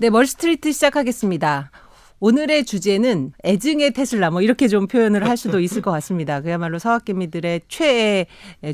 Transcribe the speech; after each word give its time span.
네, 0.00 0.08
멀스트리트 0.08 0.72
시작하겠습니다. 0.72 1.70
오늘의 2.20 2.64
주제는 2.64 3.34
애증의 3.44 3.90
테슬라 3.90 4.30
뭐 4.30 4.40
이렇게 4.40 4.66
좀 4.66 4.86
표현을 4.86 5.28
할 5.28 5.36
수도 5.36 5.60
있을 5.60 5.82
것 5.82 5.90
같습니다. 5.90 6.40
그야말로 6.40 6.78
서학개미들의 6.78 7.60
최애 7.68 8.24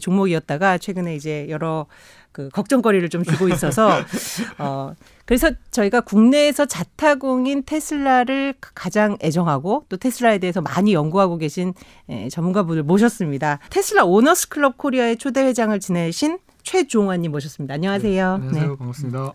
종목이었다가 0.01 0.79
최근에 0.79 1.17
이제 1.17 1.49
여러 1.49 1.87
그 2.31 2.49
걱정거리를 2.51 3.09
좀 3.09 3.25
주고 3.25 3.49
있어서 3.49 3.91
어 4.59 4.95
그래서 5.25 5.51
저희가 5.73 6.03
국내에서 6.03 6.65
자타공인 6.65 7.65
테슬라를 7.67 8.55
가장 8.61 9.17
애정하고 9.21 9.87
또 9.89 9.97
테슬라에 9.97 10.39
대해서 10.39 10.61
많이 10.61 10.95
연구하고 10.95 11.39
계신 11.39 11.75
전문가분을 12.31 12.85
모셨습니다. 12.85 13.59
테슬라 13.71 14.05
오너스 14.05 14.49
클럽 14.49 14.79
코리아의 14.79 15.17
초대 15.17 15.43
회장을 15.43 15.77
지내신 15.81 16.39
최종환님 16.63 17.33
모셨습니다. 17.33 17.75
안녕하세요. 17.75 18.39
네, 18.39 18.47
안녕하세요. 18.47 18.71
네. 18.71 18.77
반갑습니다. 18.77 19.33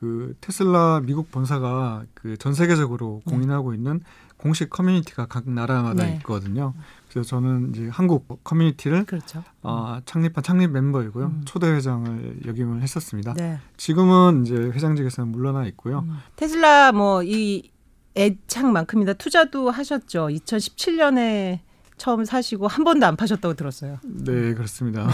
그 0.00 0.34
테슬라 0.40 1.00
미국 1.04 1.30
본사가 1.30 2.04
그 2.14 2.36
전 2.38 2.54
세계적으로 2.54 3.20
네. 3.26 3.32
공인하고 3.34 3.74
있는 3.74 4.00
공식 4.38 4.70
커뮤니티가 4.70 5.26
각 5.26 5.48
나라마다 5.50 6.04
네. 6.06 6.14
있거든요. 6.16 6.72
그래서 7.10 7.28
저는 7.28 7.70
이제 7.74 7.88
한국 7.90 8.42
커뮤니티를 8.42 9.04
그렇죠. 9.04 9.44
어, 9.62 9.98
창립한 10.06 10.42
창립 10.42 10.70
멤버이고요. 10.70 11.26
음. 11.26 11.42
초대 11.44 11.70
회장을 11.70 12.46
역임을 12.46 12.80
했었습니다. 12.80 13.34
네. 13.34 13.58
지금은 13.76 14.46
이제 14.46 14.54
회장직에서는 14.54 15.30
물러나 15.30 15.66
있고요. 15.66 16.00
음. 16.00 16.16
테슬라 16.36 16.92
뭐 16.92 17.22
이 17.22 17.70
애착만큼이나 18.16 19.12
투자도 19.12 19.70
하셨죠. 19.70 20.28
2017년에 20.28 21.60
처음 21.96 22.24
사시고 22.24 22.66
한 22.66 22.82
번도 22.82 23.06
안 23.06 23.14
파셨다고 23.16 23.54
들었어요. 23.54 23.98
네, 24.02 24.54
그렇습니다. 24.54 25.06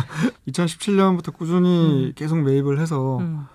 2017년부터 0.48 1.32
꾸준히 1.32 2.08
음. 2.08 2.12
계속 2.14 2.40
매입을 2.42 2.78
해서 2.80 3.18
음. 3.18 3.46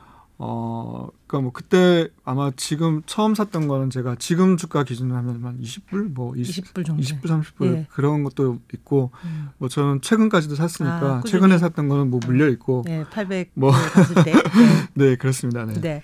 어, 0.41 1.09
그니까 1.27 1.41
뭐 1.41 1.52
그때 1.52 2.07
아마 2.23 2.49
지금 2.55 3.04
처음 3.05 3.35
샀던 3.35 3.68
거는 3.68 3.90
제가 3.90 4.15
지금 4.20 4.55
주가 4.55 4.85
기준으로 4.85 5.18
하면 5.18 5.43
한 5.43 5.59
20불 5.59 6.13
뭐 6.13 6.34
20, 6.34 6.49
20 6.49 6.73
불 6.73 6.85
정도 6.85 7.04
20불 7.04 7.23
30불 7.23 7.65
예. 7.65 7.87
그런 7.91 8.23
것도 8.23 8.59
있고 8.73 9.12
음. 9.26 9.49
뭐 9.57 9.68
저는 9.68 9.99
최근까지도 10.01 10.55
샀으니까 10.55 11.18
아, 11.18 11.23
최근에 11.27 11.57
샀던 11.57 11.90
거는 11.90 12.09
뭐 12.09 12.21
물려 12.26 12.48
있고 12.48 12.84
네, 12.85 13.04
800뭐 13.04 13.71
갔을 13.71 14.23
때. 14.23 14.31
네. 14.31 14.41
네, 14.93 15.15
그렇습니다. 15.18 15.65
네. 15.65 15.73
네. 15.81 16.04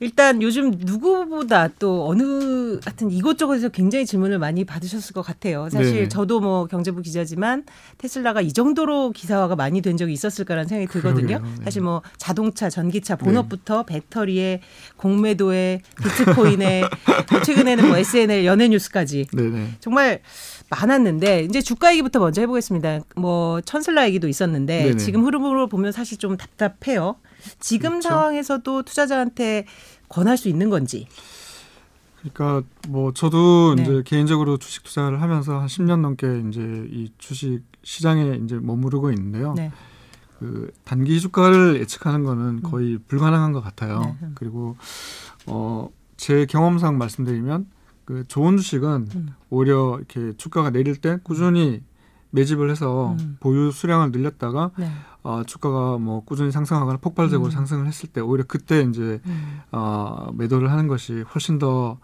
일단 0.00 0.42
요즘 0.42 0.70
누구보다 0.70 1.68
또 1.78 2.08
어느 2.08 2.78
하여튼 2.84 3.10
이곳저곳에서 3.10 3.68
굉장히 3.68 4.06
질문을 4.06 4.38
많이 4.38 4.64
받으셨을 4.64 5.12
것 5.12 5.22
같아요. 5.22 5.68
사실 5.70 5.94
네. 5.94 6.08
저도 6.08 6.40
뭐 6.40 6.66
경제부 6.66 7.02
기자지만 7.02 7.64
테슬라가 7.98 8.40
이 8.40 8.52
정도로 8.52 9.12
기사화가 9.12 9.56
많이 9.56 9.80
된 9.80 9.96
적이 9.96 10.12
있었을까라는 10.12 10.68
생각이 10.68 10.92
들거든요. 10.92 11.38
네. 11.38 11.64
사실 11.64 11.82
뭐 11.82 12.02
자동차, 12.16 12.68
전기차 12.68 13.16
본업부터 13.16 13.84
네. 13.86 14.00
배터리에 14.00 14.60
공매도에 14.96 15.80
비트코인에 16.02 16.84
최근에는 17.44 17.88
뭐 17.88 17.96
SNL 17.96 18.44
연예 18.44 18.68
뉴스까지 18.68 19.26
네, 19.32 19.42
네. 19.42 19.68
정말 19.80 20.20
많았는데 20.70 21.44
이제 21.44 21.60
주가 21.60 21.92
얘기부터 21.92 22.18
먼저 22.18 22.40
해보겠습니다. 22.40 23.00
뭐 23.16 23.60
천슬라 23.60 24.06
얘기도 24.06 24.28
있었는데 24.28 24.84
네네. 24.84 24.96
지금 24.96 25.24
흐름으로 25.24 25.68
보면 25.68 25.92
사실 25.92 26.18
좀 26.18 26.36
답답해요. 26.36 27.16
지금 27.60 27.90
그렇죠. 27.90 28.08
상황에서도 28.08 28.82
투자자한테 28.82 29.66
권할 30.08 30.36
수 30.36 30.48
있는 30.48 30.70
건지. 30.70 31.06
그러니까 32.20 32.66
뭐 32.88 33.12
저도 33.12 33.74
네. 33.76 33.82
이제 33.82 34.02
개인적으로 34.04 34.56
주식 34.56 34.82
투자를 34.84 35.20
하면서 35.20 35.58
한 35.58 35.66
10년 35.66 36.00
넘게 36.00 36.44
이제 36.48 36.60
이 36.90 37.10
주식 37.18 37.62
시장에 37.82 38.40
이제 38.44 38.56
머무르고 38.56 39.10
있는데요. 39.10 39.54
네. 39.54 39.70
그 40.38 40.70
단기 40.84 41.20
주가를 41.20 41.80
예측하는 41.80 42.24
거는 42.24 42.44
음. 42.44 42.62
거의 42.62 42.94
음. 42.94 43.04
불가능한 43.08 43.52
것 43.52 43.60
같아요. 43.62 44.00
네. 44.00 44.16
음. 44.22 44.32
그리고 44.34 44.76
어 45.46 45.88
제 46.16 46.46
경험상 46.46 46.98
말씀드리면 46.98 47.66
그 48.04 48.24
좋은 48.28 48.56
주식은 48.56 49.08
음. 49.14 49.34
오히려 49.50 49.96
이렇게 49.98 50.36
주가가 50.36 50.70
내릴 50.70 50.96
때 50.96 51.18
꾸준히 51.22 51.82
매집을 52.30 52.70
해서 52.70 53.16
음. 53.18 53.36
보유 53.40 53.70
수량을 53.70 54.10
늘렸다가 54.10 54.70
네. 54.78 54.90
어, 55.24 55.42
주가가 55.42 55.96
뭐 55.96 56.22
꾸준히 56.22 56.52
상승하거나 56.52 56.98
폭발적으로 56.98 57.48
음. 57.48 57.50
상승을 57.50 57.86
했을 57.86 58.10
때 58.10 58.20
오히려 58.20 58.44
그때 58.46 58.82
이제 58.82 59.20
음. 59.24 59.60
어, 59.72 60.28
매도를 60.34 60.70
하는 60.70 60.86
것이 60.86 61.22
훨씬 61.34 61.58
더 61.58 61.98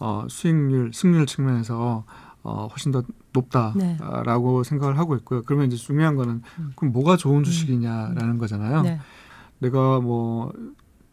어, 0.00 0.26
수익률 0.28 0.90
승률 0.92 1.26
측면에서 1.26 2.04
어, 2.42 2.66
훨씬 2.70 2.90
더 2.90 3.04
높다라고 3.32 4.62
네. 4.62 4.68
생각을 4.68 4.98
하고 4.98 5.14
있고요. 5.16 5.42
그러면 5.42 5.68
이제 5.68 5.76
중요한 5.76 6.16
거는 6.16 6.42
음. 6.58 6.72
그럼 6.74 6.92
뭐가 6.92 7.16
좋은 7.16 7.38
음. 7.38 7.44
주식이냐라는 7.44 8.30
음. 8.30 8.38
거잖아요. 8.38 8.82
네. 8.82 9.00
내가 9.60 10.00
뭐 10.00 10.52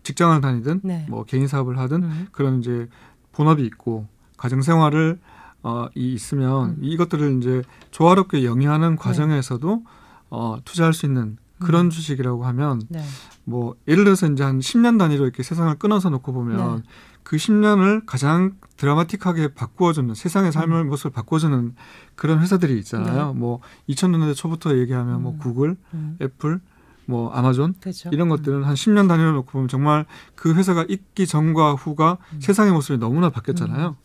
직장을 0.02 0.42
다니든 0.42 0.82
네. 0.84 1.06
뭐 1.08 1.24
개인 1.24 1.48
사업을 1.48 1.78
하든 1.78 2.04
음. 2.04 2.28
그런 2.32 2.60
이제 2.60 2.90
본업이 3.32 3.64
있고 3.64 4.08
가정 4.38 4.64
생활을 4.64 5.20
어, 5.62 5.88
이 5.94 6.14
있으면 6.14 6.72
음. 6.72 6.78
이것들을 6.82 7.38
이제 7.38 7.62
조화롭게 7.92 8.44
영위하는 8.44 8.92
네. 8.92 8.96
과정에서도 8.96 9.84
어, 10.32 10.58
투자할 10.66 10.94
수 10.94 11.06
있는 11.06 11.38
그런 11.60 11.86
음. 11.86 11.90
주식이라고 11.90 12.46
하면 12.46 12.82
네. 12.90 13.04
뭐 13.44 13.76
예를 13.88 14.04
들어서 14.04 14.28
이제 14.28 14.44
한 14.44 14.60
10년 14.60 14.98
단위로 15.00 15.24
이렇게 15.24 15.44
세상을 15.44 15.74
끊어서 15.76 16.10
놓고 16.10 16.34
보면 16.34 16.78
네. 16.78 16.84
그 17.24 17.38
10년을 17.38 18.04
가장 18.06 18.54
드라마틱하게 18.78 19.54
바꾸어주는 19.54 20.14
세상의 20.14 20.52
삶의 20.52 20.82
음. 20.82 20.90
모습을 20.90 21.12
바꿔주는 21.12 21.76
그런 22.16 22.40
회사들이 22.40 22.78
있잖아요. 22.80 23.34
네. 23.34 23.40
뭐 23.40 23.60
2000년대 23.90 24.36
초부터 24.36 24.78
얘기하면 24.78 25.22
뭐 25.22 25.32
음. 25.32 25.38
뭐 25.38 25.38
구글, 25.38 25.78
음. 25.94 26.18
애플, 26.22 26.60
뭐 27.06 27.32
아마존 27.32 27.76
그렇죠. 27.80 28.10
이런 28.12 28.30
것들은 28.30 28.60
음. 28.60 28.66
한 28.66 28.76
10년 28.76 29.08
단위로 29.08 29.32
놓고 29.34 29.52
보면 29.52 29.68
정말 29.68 30.06
그 30.36 30.54
회사가 30.54 30.86
있기 30.88 31.28
전과 31.28 31.74
후가 31.74 32.18
음. 32.34 32.40
세상의 32.42 32.74
모습이 32.74 32.98
너무나 33.00 33.30
바뀌었잖아요. 33.30 33.96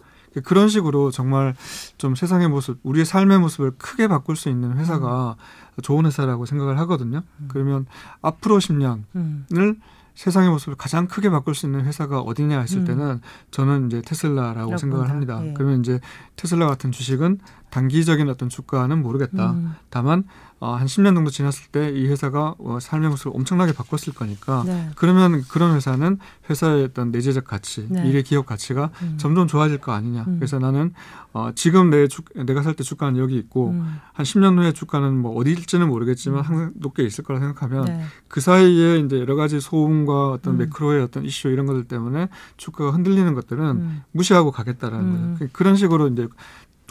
그런 0.44 0.68
식으로 0.68 1.10
정말 1.10 1.54
좀 1.96 2.14
세상의 2.14 2.48
모습, 2.48 2.78
우리의 2.82 3.04
삶의 3.04 3.38
모습을 3.40 3.72
크게 3.78 4.08
바꿀 4.08 4.36
수 4.36 4.48
있는 4.48 4.76
회사가 4.76 5.36
음. 5.38 5.67
좋은 5.82 6.06
회사라고 6.06 6.46
생각을 6.46 6.78
하거든요. 6.80 7.22
음. 7.40 7.48
그러면 7.48 7.86
앞으로 8.22 8.58
10년을 8.58 9.02
음. 9.16 9.80
세상의 10.18 10.50
모습을 10.50 10.74
가장 10.74 11.06
크게 11.06 11.30
바꿀 11.30 11.54
수 11.54 11.66
있는 11.66 11.84
회사가 11.84 12.18
어디냐 12.20 12.58
했을 12.58 12.78
음. 12.78 12.84
때는 12.84 13.20
저는 13.52 13.86
이제 13.86 14.02
테슬라라고 14.02 14.76
생각을 14.76 15.10
합니다. 15.10 15.40
예. 15.44 15.54
그러면 15.56 15.78
이제 15.78 16.00
테슬라 16.34 16.66
같은 16.66 16.90
주식은 16.90 17.38
단기적인 17.70 18.28
어떤 18.28 18.48
주가는 18.48 19.00
모르겠다. 19.00 19.52
음. 19.52 19.74
다만 19.90 20.24
어, 20.60 20.74
한 20.74 20.86
10년 20.86 21.14
정도 21.14 21.30
지났을 21.30 21.68
때 21.70 21.92
이 21.92 22.08
회사가 22.08 22.56
어, 22.58 22.78
삶의 22.80 23.10
모습을 23.10 23.32
엄청나게 23.36 23.72
바꿨을 23.72 24.12
거니까 24.14 24.64
네. 24.66 24.90
그러면 24.96 25.44
그런 25.48 25.76
회사는 25.76 26.18
회사의 26.50 26.84
어떤 26.84 27.12
내재적 27.12 27.44
가치, 27.44 27.86
네. 27.88 28.02
미래 28.02 28.22
기업 28.22 28.46
가치가 28.46 28.90
음. 29.02 29.14
점점 29.18 29.46
좋아질 29.46 29.78
거 29.78 29.92
아니냐. 29.92 30.24
음. 30.26 30.36
그래서 30.38 30.58
나는 30.58 30.92
어, 31.32 31.50
지금 31.54 31.90
내 31.90 32.08
주, 32.08 32.22
내가 32.34 32.62
살 32.62 32.74
때 32.74 32.82
주가는 32.82 33.20
여기 33.20 33.36
있고 33.36 33.70
음. 33.70 33.98
한 34.12 34.24
10년 34.24 34.58
후에 34.58 34.72
주가는 34.72 35.16
뭐 35.16 35.36
어디일지는 35.36 35.86
모르겠지만 35.88 36.40
음. 36.40 36.44
항상 36.44 36.72
높게 36.76 37.04
있을 37.04 37.22
거라 37.22 37.38
생각하면 37.38 37.84
네. 37.84 38.02
그 38.26 38.40
사이에 38.40 38.98
이제 38.98 39.20
여러 39.20 39.36
가지 39.36 39.60
소음 39.60 40.06
과 40.08 40.30
어떤 40.30 40.54
음. 40.54 40.58
매크로의 40.58 41.02
어떤 41.02 41.24
이슈 41.24 41.48
이런 41.48 41.66
것들 41.66 41.84
때문에 41.84 42.28
주가가 42.56 42.92
흔들리는 42.92 43.34
것들은 43.34 43.64
음. 43.64 44.02
무시하고 44.12 44.50
가겠다라는 44.50 45.36
거예요. 45.36 45.50
그런 45.52 45.76
식으로 45.76 46.08
이제 46.08 46.26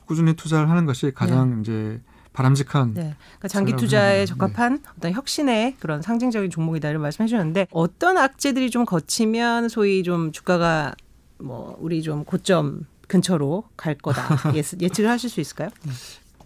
꾸준히 0.06 0.36
투자를 0.36 0.70
하는 0.70 0.86
것이 0.86 1.12
가장 1.16 1.56
네. 1.56 1.62
이제 1.62 2.02
바람직한. 2.34 2.94
네. 2.94 3.16
그러니까 3.20 3.48
장기 3.48 3.76
투자에 3.76 4.26
적합한 4.28 4.76
네. 4.76 4.90
어떤 4.98 5.12
혁신의 5.14 5.78
그런 5.80 6.04
상징적인 6.04 6.52
종목이다 6.52 6.90
이런 6.90 7.02
말씀해 7.02 7.28
주셨는데 7.28 7.68
어떤 7.72 8.18
악재들이 8.18 8.70
좀 8.70 8.86
거치면 8.86 9.70
소위 9.70 10.04
좀 10.04 10.32
주가가 10.32 10.94
뭐 11.40 11.76
우리 11.82 12.04
좀 12.04 12.24
고점 12.24 12.86
근처로 13.08 13.64
갈 13.76 13.96
거다 13.96 14.54
예측을 14.54 15.10
하실 15.10 15.30
수 15.32 15.42
있을까요? 15.42 15.70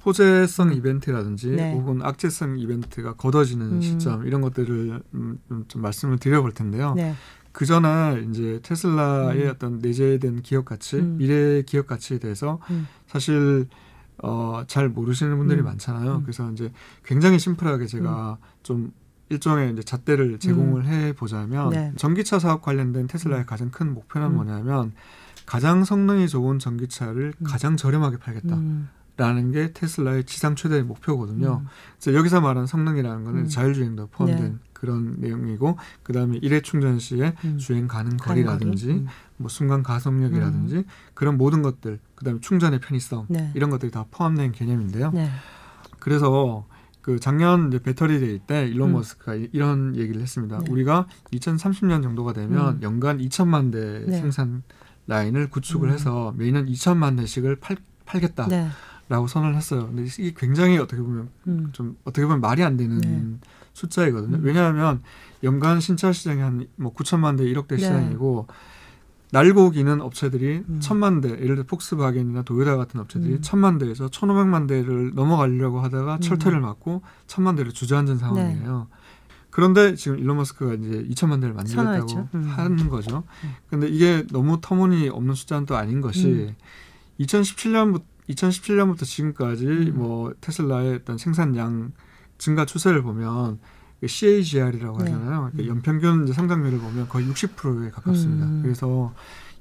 네. 0.01 0.05
호재성 0.05 0.69
음. 0.69 0.73
이벤트라든지 0.73 1.51
네. 1.51 1.73
혹은 1.73 2.01
악재성 2.01 2.57
이벤트가 2.57 3.13
걷어지는 3.13 3.73
음. 3.73 3.81
시점 3.81 4.25
이런 4.25 4.41
것들을 4.41 5.01
음, 5.13 5.39
좀 5.67 5.81
말씀을 5.81 6.17
드려볼 6.17 6.53
텐데요. 6.53 6.93
네. 6.95 7.13
그 7.51 7.65
전에 7.65 8.25
이제 8.29 8.59
테슬라의 8.63 9.43
음. 9.43 9.49
어떤 9.49 9.79
내재된 9.79 10.41
기업 10.41 10.65
가치, 10.65 10.97
음. 10.97 11.17
미래 11.17 11.61
기업 11.63 11.87
가치에 11.87 12.17
대해서 12.17 12.59
음. 12.69 12.87
사실 13.07 13.67
어, 14.23 14.63
잘 14.67 14.89
모르시는 14.89 15.37
분들이 15.37 15.61
음. 15.61 15.65
많잖아요. 15.65 16.17
음. 16.17 16.21
그래서 16.23 16.49
이제 16.51 16.71
굉장히 17.03 17.39
심플하게 17.39 17.87
제가 17.87 18.37
음. 18.39 18.45
좀 18.63 18.93
일종의 19.29 19.71
이제 19.73 19.81
잣대를 19.81 20.39
제공을 20.39 20.85
음. 20.85 20.87
해 20.87 21.13
보자면 21.13 21.69
네. 21.69 21.93
전기차 21.95 22.39
사업 22.39 22.61
관련된 22.61 23.07
테슬라의 23.07 23.43
음. 23.43 23.45
가장 23.45 23.71
큰 23.71 23.93
목표는 23.93 24.27
음. 24.27 24.35
뭐냐면 24.35 24.93
가장 25.45 25.83
성능이 25.83 26.27
좋은 26.27 26.59
전기차를 26.59 27.33
가장 27.43 27.75
저렴하게 27.75 28.17
팔겠다. 28.17 28.57
라는 29.21 29.51
게 29.51 29.71
테슬라의 29.71 30.23
지상 30.23 30.55
최대의 30.55 30.81
목표거든요. 30.83 31.63
그래서 31.99 32.17
여기서 32.17 32.41
말하는 32.41 32.65
성능이라는 32.65 33.23
거는 33.23 33.47
자율주행도 33.49 34.07
포함된 34.07 34.53
네. 34.53 34.57
그런 34.73 35.17
내용이고 35.19 35.77
그다음에 36.01 36.39
일회 36.41 36.59
충전 36.61 36.97
시에 36.97 37.35
음. 37.45 37.59
주행 37.59 37.87
가능 37.87 38.17
거리라든지 38.17 38.89
음. 38.89 39.07
뭐 39.37 39.47
순간 39.47 39.83
가속력이라든지 39.83 40.75
음. 40.77 40.83
그런 41.13 41.37
모든 41.37 41.61
것들 41.61 41.99
그다음에 42.15 42.39
충전의 42.39 42.79
편의성 42.79 43.27
네. 43.29 43.51
이런 43.53 43.69
것들이 43.69 43.91
다 43.91 44.05
포함된 44.09 44.53
개념인데요. 44.53 45.11
네. 45.11 45.29
그래서 45.99 46.65
그 47.03 47.19
작년 47.19 47.69
배터리 47.69 48.19
데이 48.19 48.39
때 48.39 48.65
일론 48.65 48.89
음. 48.89 48.93
머스크가 48.93 49.35
이런 49.35 49.95
얘기를 49.95 50.19
했습니다. 50.19 50.57
네. 50.57 50.71
우리가 50.71 51.05
2030년 51.31 52.01
정도가 52.01 52.33
되면 52.33 52.77
음. 52.77 52.79
연간 52.81 53.19
2천만 53.19 53.71
대 53.71 54.03
네. 54.07 54.17
생산 54.19 54.63
라인을 55.05 55.51
구축을 55.51 55.89
음. 55.89 55.93
해서 55.93 56.33
매년 56.35 56.65
2천만 56.65 57.17
대씩을 57.17 57.57
팔, 57.57 57.77
팔겠다. 58.07 58.47
네. 59.11 59.15
라고 59.15 59.27
선언을 59.27 59.55
했어요. 59.55 59.87
근데 59.87 60.03
이게 60.03 60.33
굉장히 60.35 60.77
어떻게 60.77 61.01
보면 61.01 61.29
음. 61.47 61.69
좀 61.73 61.97
어떻게 62.05 62.25
보면 62.25 62.39
말이 62.39 62.63
안 62.63 62.77
되는 62.77 62.99
네. 62.99 63.47
숫자이거든요. 63.73 64.37
음. 64.37 64.43
왜냐하면 64.43 65.01
연간 65.43 65.79
신차 65.81 66.11
시장이 66.13 66.39
한 66.41 66.67
뭐 66.77 66.93
9천만 66.93 67.37
대, 67.37 67.43
1억 67.43 67.67
대 67.67 67.75
네. 67.75 67.81
시장이고 67.81 68.47
날고 69.33 69.71
기는 69.71 70.01
업체들이 70.01 70.63
음. 70.67 70.79
천만 70.81 71.21
대, 71.21 71.29
예를 71.29 71.55
들어 71.55 71.63
폭스바겐이나 71.65 72.43
도요타 72.43 72.75
같은 72.75 72.99
업체들이 72.99 73.35
음. 73.35 73.41
천만 73.41 73.77
대에서 73.77 74.09
천오백만 74.09 74.67
대를 74.67 75.13
넘어가려고 75.13 75.79
하다가 75.79 76.15
음. 76.15 76.19
철퇴를 76.19 76.59
맞고 76.59 77.01
천만 77.27 77.55
대를 77.55 77.71
주저앉은 77.71 78.17
상황이에요. 78.17 78.87
네. 78.89 78.97
그런데 79.49 79.95
지금 79.95 80.17
일론 80.17 80.37
머스크가 80.37 80.73
이제 80.75 81.05
2천만 81.09 81.39
대를 81.41 81.53
만들겠다고 81.53 82.29
음. 82.35 82.43
하는 82.43 82.89
거죠. 82.89 83.23
음. 83.43 83.51
근데 83.69 83.87
이게 83.87 84.25
너무 84.31 84.59
터무니없는 84.61 85.33
숫자는 85.35 85.65
또 85.65 85.75
아닌 85.75 86.01
것이 86.01 86.27
음. 86.27 86.55
2017년부터 87.19 88.03
2017년부터 88.31 89.03
지금까지 89.03 89.65
음. 89.65 89.93
뭐 89.95 90.33
테슬라의 90.41 90.95
어떤 90.95 91.17
생산량 91.17 91.93
증가 92.37 92.65
추세를 92.65 93.03
보면 93.03 93.59
그 93.99 94.07
CAGR이라고 94.07 94.97
네. 94.97 95.11
하잖아요. 95.11 95.51
그러니까 95.51 95.63
음. 95.63 95.67
연평균 95.67 96.23
이제 96.23 96.33
상장률을 96.33 96.79
보면 96.79 97.07
거의 97.07 97.27
60%에 97.27 97.91
가깝습니다. 97.91 98.45
음. 98.45 98.61
그래서 98.63 99.13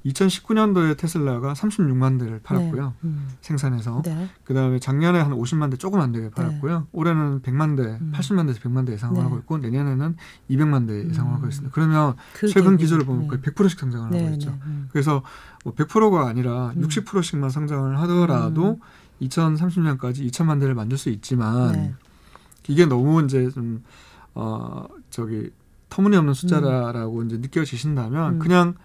2019년도에 0.05 0.97
테슬라가 0.97 1.53
36만 1.53 2.19
대를 2.19 2.39
팔았고요. 2.41 2.87
네. 3.01 3.09
음. 3.09 3.29
생산해서. 3.41 4.01
네. 4.03 4.29
그다음에 4.43 4.79
작년에 4.79 5.19
한 5.19 5.31
50만 5.31 5.69
대 5.69 5.77
조금 5.77 5.99
안 5.99 6.11
되게 6.11 6.25
네. 6.25 6.31
팔았고요. 6.31 6.87
올해는 6.91 7.41
100만 7.41 7.77
대, 7.77 7.83
음. 7.83 8.11
80만 8.15 8.45
대에서 8.45 8.59
100만 8.61 8.85
대 8.85 8.93
예상을 8.93 9.15
네. 9.15 9.21
하고 9.21 9.37
있고 9.37 9.57
내년에는 9.59 10.15
200만 10.49 10.87
대 10.87 11.07
예상을 11.07 11.31
하고 11.31 11.43
음. 11.43 11.49
있습니다. 11.49 11.73
그러면 11.73 12.15
최근 12.49 12.77
기조를 12.77 13.05
보면 13.05 13.27
거의 13.27 13.41
100%씩 13.41 13.79
성장을 13.79 14.05
하고 14.05 14.15
네, 14.15 14.33
있죠. 14.33 14.57
음. 14.65 14.89
그래서 14.91 15.23
뭐 15.63 15.73
100%가 15.75 16.27
아니라 16.27 16.73
60%씩만 16.75 17.49
성장을 17.49 17.99
하더라도 18.01 18.79
2030년까지 19.21 20.27
2천만 20.31 20.59
대를 20.59 20.73
만들 20.73 20.97
수 20.97 21.09
있지만 21.09 21.95
이게 22.67 22.85
너무 22.85 23.23
이제 23.23 23.49
좀 23.49 23.83
어 24.33 24.87
저기 25.09 25.51
터무니없는 25.89 26.33
숫자라고 26.33 27.19
음. 27.19 27.25
이제 27.25 27.37
느껴지신다면 27.37 28.35
음. 28.35 28.39
그냥 28.39 28.75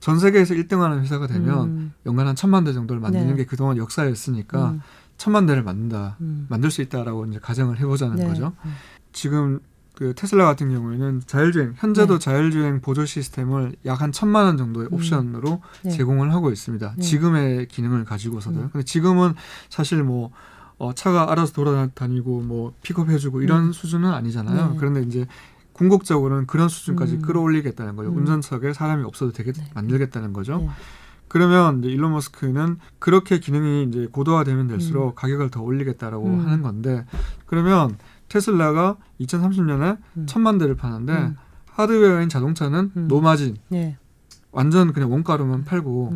전 0.00 0.18
세계에서 0.18 0.54
1등하는 0.54 1.00
회사가 1.00 1.26
되면 1.26 1.68
음. 1.68 1.92
연간 2.04 2.26
한 2.26 2.36
천만 2.36 2.64
대 2.64 2.72
정도를 2.72 3.00
만드는 3.00 3.28
네. 3.28 3.34
게 3.36 3.44
그동안 3.44 3.76
역사였으니까 3.76 4.70
음. 4.70 4.80
천만 5.16 5.46
대를 5.46 5.62
만든다, 5.62 6.16
음. 6.20 6.46
만들 6.48 6.70
수 6.70 6.82
있다라고 6.82 7.26
이제 7.26 7.38
가정을 7.40 7.78
해보자는 7.80 8.16
네. 8.16 8.26
거죠. 8.28 8.52
음. 8.64 8.74
지금 9.12 9.60
그 9.94 10.12
테슬라 10.14 10.44
같은 10.44 10.68
경우에는 10.68 11.22
자율주행 11.26 11.72
현재도 11.76 12.18
네. 12.18 12.24
자율주행 12.24 12.82
보조 12.82 13.06
시스템을 13.06 13.76
약 13.86 14.02
한 14.02 14.12
천만 14.12 14.44
원 14.44 14.58
정도의 14.58 14.88
옵션으로 14.90 15.62
네. 15.84 15.90
제공을 15.90 16.32
하고 16.34 16.52
있습니다. 16.52 16.94
네. 16.96 17.02
지금의 17.02 17.68
기능을 17.68 18.04
가지고서도요. 18.04 18.70
근데 18.72 18.84
지금은 18.84 19.34
사실 19.70 20.02
뭐 20.04 20.30
어, 20.78 20.92
차가 20.92 21.32
알아서 21.32 21.54
돌아다니고 21.54 22.42
뭐 22.42 22.74
픽업해주고 22.82 23.40
이런 23.40 23.68
음. 23.68 23.72
수준은 23.72 24.10
아니잖아요. 24.12 24.72
네. 24.72 24.76
그런데 24.78 25.00
이제 25.00 25.26
궁극적으로는 25.76 26.46
그런 26.46 26.68
수준까지 26.68 27.16
음. 27.16 27.22
끌어올리겠다는 27.22 27.96
거예요. 27.96 28.10
음. 28.10 28.18
운전석에 28.18 28.72
사람이 28.72 29.04
없어도 29.04 29.32
되게 29.32 29.52
네. 29.52 29.62
만들겠다는 29.74 30.32
거죠. 30.32 30.58
네. 30.58 30.68
그러면 31.28 31.80
이제 31.80 31.88
일론 31.88 32.12
머스크는 32.12 32.78
그렇게 32.98 33.38
기능이 33.38 33.84
이제 33.84 34.06
고도화되면 34.10 34.68
될수록 34.68 35.08
음. 35.08 35.14
가격을 35.14 35.50
더 35.50 35.60
올리겠다라고 35.60 36.24
음. 36.24 36.46
하는 36.46 36.62
건데 36.62 37.04
그러면 37.44 37.98
테슬라가 38.28 38.96
2030년에 39.20 39.98
음. 40.16 40.26
천만 40.26 40.56
대를 40.56 40.76
파는데 40.76 41.34
하드웨어인 41.72 42.30
자동차는 42.30 42.92
노마진 43.08 43.56
네. 43.68 43.98
완전 44.52 44.94
그냥 44.94 45.12
원가로만 45.12 45.64
팔고 45.64 46.12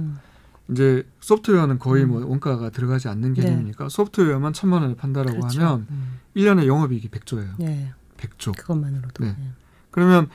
이제 0.70 1.06
소프트웨어는 1.20 1.78
거의 1.78 2.06
뭐 2.06 2.22
음. 2.22 2.30
원가가 2.30 2.70
들어가지 2.70 3.08
않는 3.08 3.34
네. 3.34 3.42
개념이니까 3.42 3.84
네. 3.84 3.88
소프트웨어만 3.90 4.54
천만 4.54 4.82
원을 4.82 4.96
판다라고 4.96 5.40
그렇죠. 5.40 5.60
하면 5.60 5.86
음. 5.90 6.18
1년에 6.34 6.66
영업이익이 6.66 7.10
100조예요. 7.10 7.50
네. 7.58 7.92
100조. 8.20 8.56
그것만으로도. 8.56 9.24
네. 9.24 9.36
네. 9.38 9.52
그러면 9.90 10.28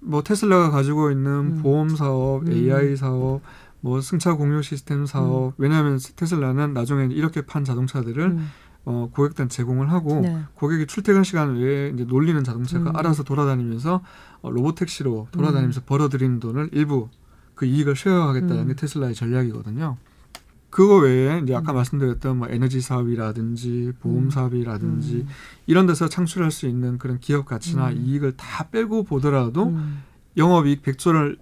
뭐 0.00 0.22
테슬라가 0.22 0.70
가지고 0.70 1.10
있는 1.10 1.30
음. 1.30 1.62
보험 1.62 1.96
사업, 1.96 2.46
음. 2.46 2.52
AI 2.52 2.96
사업, 2.96 3.42
뭐 3.80 4.00
승차 4.00 4.34
공유 4.34 4.62
시스템 4.62 5.06
사업. 5.06 5.48
음. 5.48 5.52
왜냐하면 5.58 5.98
테슬라는 6.16 6.72
나중에 6.72 7.12
이렇게 7.14 7.42
판 7.42 7.64
자동차들을 7.64 8.22
음. 8.22 8.48
어, 8.84 9.10
고객단 9.12 9.48
제공을 9.48 9.90
하고 9.90 10.20
네. 10.20 10.42
고객이 10.54 10.86
출퇴근 10.86 11.22
시간 11.22 11.56
외에 11.56 11.90
이제 11.90 12.04
놀리는 12.04 12.42
자동차가 12.42 12.92
알아서 12.94 13.22
돌아다니면서 13.22 14.02
어, 14.40 14.50
로봇 14.50 14.76
택시로 14.76 15.28
돌아다니면서 15.32 15.82
벌어들이는 15.84 16.40
돈을 16.40 16.70
일부 16.72 17.08
그 17.54 17.66
이익을 17.66 17.96
쉐어하겠다는 17.96 18.58
음. 18.60 18.66
게 18.68 18.74
테슬라의 18.74 19.14
전략이거든요. 19.14 19.98
그거 20.78 20.98
외에 20.98 21.40
이제 21.40 21.56
아까 21.56 21.72
음. 21.72 21.74
말씀드렸던 21.74 22.36
뭐 22.36 22.48
에너지 22.48 22.80
사업이라든지 22.80 23.94
보험 23.98 24.26
음. 24.26 24.30
사업이라든지 24.30 25.14
음. 25.26 25.28
이런 25.66 25.88
데서 25.88 26.08
창출할 26.08 26.52
수 26.52 26.68
있는 26.68 26.98
그런 26.98 27.18
기업 27.18 27.46
가치나 27.46 27.88
음. 27.88 27.96
이익을 27.96 28.36
다 28.36 28.68
빼고 28.68 29.02
보더라도 29.02 29.70
음. 29.70 30.04
영업이익 30.36 30.84
100조를 30.84 31.36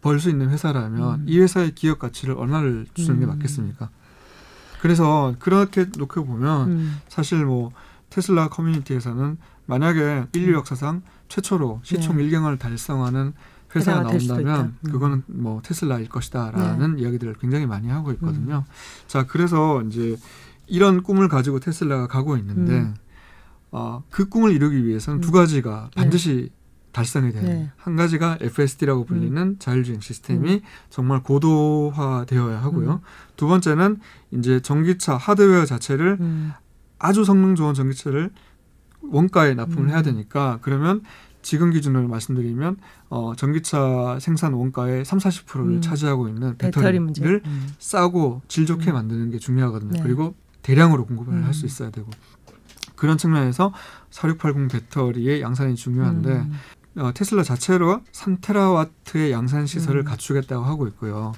벌 0.00 0.18
수 0.18 0.30
있는 0.30 0.50
회사라면 0.50 1.26
이 1.28 1.38
회사의 1.38 1.76
기업 1.76 2.00
가치를 2.00 2.34
얼마를 2.34 2.86
주는 2.94 3.20
게 3.20 3.26
맞겠습니까? 3.26 3.88
그래서 4.80 5.36
그렇게 5.38 5.86
놓고 5.96 6.24
보면 6.24 6.90
사실 7.06 7.44
뭐 7.44 7.70
테슬라 8.10 8.48
커뮤니티에서는 8.48 9.36
만약에 9.66 10.26
인류 10.34 10.54
역사상 10.54 11.02
최초로 11.28 11.82
시총 11.84 12.16
네. 12.16 12.24
1경을 12.24 12.58
달성하는 12.58 13.32
회사가 13.74 14.02
나온다면 14.02 14.76
음. 14.84 14.90
그거는 14.90 15.22
뭐 15.26 15.62
테슬라일 15.62 16.08
것이다라는 16.08 16.96
네. 16.96 17.02
이야기들을 17.02 17.34
굉장히 17.40 17.66
많이 17.66 17.88
하고 17.88 18.12
있거든요. 18.12 18.64
음. 18.66 18.72
자, 19.06 19.26
그래서 19.26 19.82
이제 19.82 20.16
이런 20.66 21.02
꿈을 21.02 21.28
가지고 21.28 21.60
테슬라가 21.60 22.06
가고 22.06 22.36
있는데 22.36 22.72
음. 22.72 22.94
어, 23.70 24.02
그 24.10 24.28
꿈을 24.28 24.52
이루기 24.52 24.86
위해서는 24.86 25.20
두 25.20 25.30
음. 25.30 25.32
가지가 25.32 25.90
네. 25.94 26.02
반드시 26.02 26.50
달성이 26.92 27.32
돼요. 27.32 27.42
네. 27.42 27.70
한 27.76 27.96
가지가 27.96 28.38
FSD라고 28.40 29.04
불리는 29.04 29.40
음. 29.40 29.56
자율주행 29.58 30.00
시스템이 30.00 30.54
음. 30.54 30.60
정말 30.90 31.22
고도화되어야 31.22 32.62
하고요. 32.62 33.00
두 33.36 33.46
번째는 33.48 33.98
이제 34.30 34.60
전기차 34.60 35.16
하드웨어 35.16 35.64
자체를 35.64 36.18
아주 36.98 37.24
성능 37.24 37.54
좋은 37.54 37.72
전기차를 37.72 38.30
원가에 39.02 39.54
납품을 39.54 39.90
해야 39.90 40.02
되니까 40.02 40.58
그러면 40.62 41.02
지금 41.42 41.70
기준으로 41.70 42.08
말씀드리면 42.08 42.76
어, 43.10 43.34
전기차 43.36 44.18
생산 44.20 44.54
원가의 44.54 45.04
3, 45.04 45.18
40%를 45.18 45.76
음. 45.76 45.80
차지하고 45.80 46.28
있는 46.28 46.56
배터리를 46.56 47.06
배터리 47.06 47.40
음. 47.44 47.68
싸고 47.78 48.42
질 48.48 48.64
좋게 48.64 48.90
음. 48.90 48.94
만드는 48.94 49.30
게 49.30 49.38
중요하거든요. 49.38 49.92
네. 49.92 50.02
그리고 50.02 50.34
대량으로 50.62 51.04
공급을 51.06 51.34
음. 51.34 51.44
할수 51.44 51.66
있어야 51.66 51.90
되고 51.90 52.08
그런 52.96 53.18
측면에서 53.18 53.72
4680 54.10 54.68
배터리의 54.68 55.42
양산이 55.42 55.74
중요한데 55.74 56.30
음. 56.30 56.52
어, 56.96 57.10
테슬라 57.12 57.42
자체로 57.42 58.00
3테라와트의 58.12 59.30
양산 59.30 59.66
시설을 59.66 60.02
음. 60.02 60.04
갖추겠다고 60.04 60.64
하고 60.64 60.86
있고요. 60.88 61.32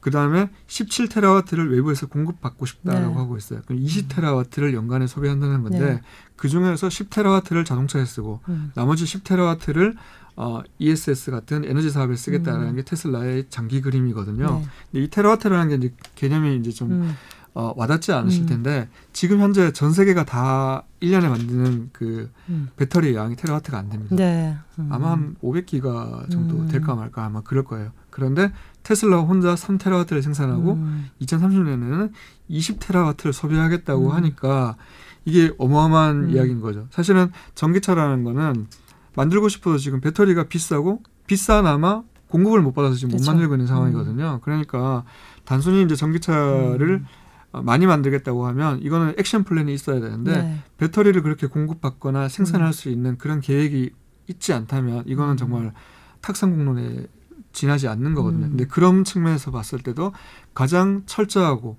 그 0.00 0.10
다음에 0.10 0.50
17테라와트를 0.66 1.70
외부에서 1.70 2.06
공급받고 2.06 2.66
싶다라고 2.66 3.08
네. 3.08 3.14
하고 3.14 3.36
있어요. 3.36 3.60
그럼 3.66 3.82
20테라와트를 3.82 4.74
연간에 4.74 5.06
소비한다는 5.06 5.62
건데 5.62 5.78
네. 5.78 6.00
그 6.36 6.48
중에서 6.48 6.88
10테라와트를 6.88 7.64
자동차에 7.64 8.04
쓰고 8.04 8.40
음. 8.48 8.72
나머지 8.74 9.04
10테라와트를 9.04 9.94
어, 10.36 10.62
ESS 10.78 11.30
같은 11.30 11.64
에너지 11.64 11.90
사업에 11.90 12.16
쓰겠다라는 12.16 12.68
음. 12.68 12.76
게 12.76 12.82
테슬라의 12.82 13.46
장기 13.50 13.82
그림이거든요. 13.82 14.46
네. 14.46 14.66
근데 14.90 15.04
이 15.04 15.10
테라와트라는 15.10 15.68
게 15.68 15.74
이제 15.74 15.94
개념이 16.14 16.56
이제 16.56 16.70
좀 16.70 16.92
음. 16.92 17.14
어, 17.52 17.74
와닿지 17.76 18.12
않으실 18.12 18.44
음. 18.44 18.46
텐데 18.46 18.88
지금 19.12 19.40
현재 19.40 19.72
전 19.72 19.92
세계가 19.92 20.24
다 20.24 20.84
1년에 21.02 21.28
만드는 21.28 21.90
그 21.92 22.30
음. 22.48 22.68
배터리 22.76 23.14
양이 23.14 23.34
테라와트가 23.34 23.76
안 23.76 23.88
됩니다. 23.88 24.14
네. 24.14 24.56
음. 24.78 24.88
아마 24.90 25.12
한 25.12 25.36
500기가 25.42 26.30
정도 26.30 26.56
음. 26.56 26.68
될까 26.68 26.94
말까 26.94 27.24
아마 27.24 27.40
그럴 27.42 27.64
거예요. 27.64 27.90
그런데 28.10 28.52
테슬라 28.82 29.20
혼자 29.20 29.54
3테라와트를 29.54 30.22
생산하고 30.22 30.72
음. 30.72 31.10
2030년에는 31.22 32.12
20테라와트를 32.50 33.32
소비하겠다고 33.32 34.06
음. 34.06 34.12
하니까 34.12 34.76
이게 35.24 35.52
어마어마한 35.58 36.24
음. 36.24 36.30
이야기인 36.30 36.60
거죠. 36.60 36.86
사실은 36.90 37.30
전기차라는 37.54 38.24
거는 38.24 38.66
만들고 39.14 39.48
싶어도 39.48 39.78
지금 39.78 40.00
배터리가 40.00 40.44
비싸고 40.44 41.02
비싸나마 41.26 42.02
공급을 42.28 42.62
못 42.62 42.72
받아서 42.72 42.94
지금 42.94 43.10
그쵸. 43.12 43.24
못 43.24 43.30
만들고 43.30 43.54
있는 43.54 43.66
상황이거든요. 43.66 44.34
음. 44.34 44.40
그러니까 44.42 45.04
단순히 45.44 45.82
이제 45.82 45.94
전기차를 45.96 46.80
음. 46.80 47.06
어, 47.52 47.62
많이 47.62 47.86
만들겠다고 47.86 48.46
하면 48.46 48.80
이거는 48.80 49.14
액션 49.18 49.42
플랜이 49.42 49.74
있어야 49.74 50.00
되는데 50.00 50.42
네. 50.42 50.58
배터리를 50.78 51.20
그렇게 51.22 51.48
공급받거나 51.48 52.28
생산할 52.28 52.68
음. 52.68 52.72
수 52.72 52.88
있는 52.88 53.18
그런 53.18 53.40
계획이 53.40 53.90
있지 54.28 54.52
않다면 54.52 55.04
이거는 55.06 55.32
음. 55.32 55.36
정말 55.36 55.72
탁상공론에 56.20 57.06
지나지 57.52 57.88
않는 57.88 58.14
거거든요. 58.14 58.46
음. 58.46 58.50
근데 58.50 58.66
그런 58.66 59.04
측면에서 59.04 59.50
봤을 59.50 59.80
때도 59.80 60.12
가장 60.54 61.02
철저하고 61.06 61.76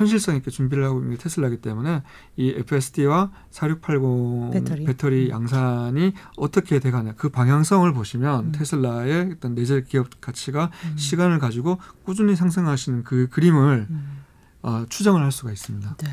현실성 0.00 0.36
있게 0.36 0.50
준비를 0.50 0.82
하고 0.84 0.98
있는 1.00 1.10
게 1.10 1.22
테슬라이기 1.22 1.58
때문에 1.60 2.02
이 2.36 2.54
FSD와 2.56 3.30
4680 3.50 4.50
배터리, 4.52 4.84
배터리 4.84 5.26
음. 5.26 5.30
양산이 5.30 6.14
어떻게 6.38 6.78
돼가냐 6.80 7.12
그 7.16 7.28
방향성을 7.28 7.92
보시면 7.92 8.46
음. 8.46 8.52
테슬라의 8.52 9.34
어떤 9.36 9.54
내재 9.54 9.82
기업 9.82 10.08
가치가 10.22 10.70
음. 10.84 10.96
시간을 10.96 11.38
가지고 11.38 11.78
꾸준히 12.04 12.34
상승하시는 12.34 13.04
그 13.04 13.28
그림을 13.28 13.88
음. 13.90 14.24
어, 14.62 14.86
추정을 14.88 15.22
할 15.22 15.32
수가 15.32 15.52
있습니다. 15.52 15.96
네. 15.98 16.08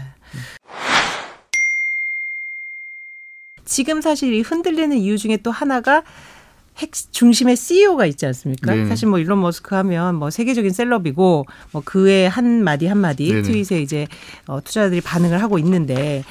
지금 3.64 4.02
사실 4.02 4.34
이 4.34 4.42
흔들리는 4.42 4.98
이유 4.98 5.18
중에 5.18 5.38
또 5.38 5.52
하나가 5.52 6.04
핵 6.78 6.92
중심의 6.94 7.56
CEO가 7.56 8.06
있지 8.06 8.26
않습니까? 8.28 8.76
네. 8.76 8.86
사실 8.88 9.08
뭐 9.08 9.20
일론 9.20 9.42
머스크 9.42 9.76
하면 9.76 10.16
뭐 10.16 10.30
세계적인 10.30 10.72
셀럽이고 10.72 11.46
뭐 11.72 11.82
그의 11.84 12.30
한 12.30 12.64
마디 12.64 12.86
한 12.86 12.98
마디 12.98 13.34
네 13.34 13.42
트윗에 13.42 13.82
이제 13.82 14.08
어, 14.46 14.62
투자자들이 14.64 15.02
반응을 15.02 15.42
하고 15.42 15.58
있는데 15.60 16.24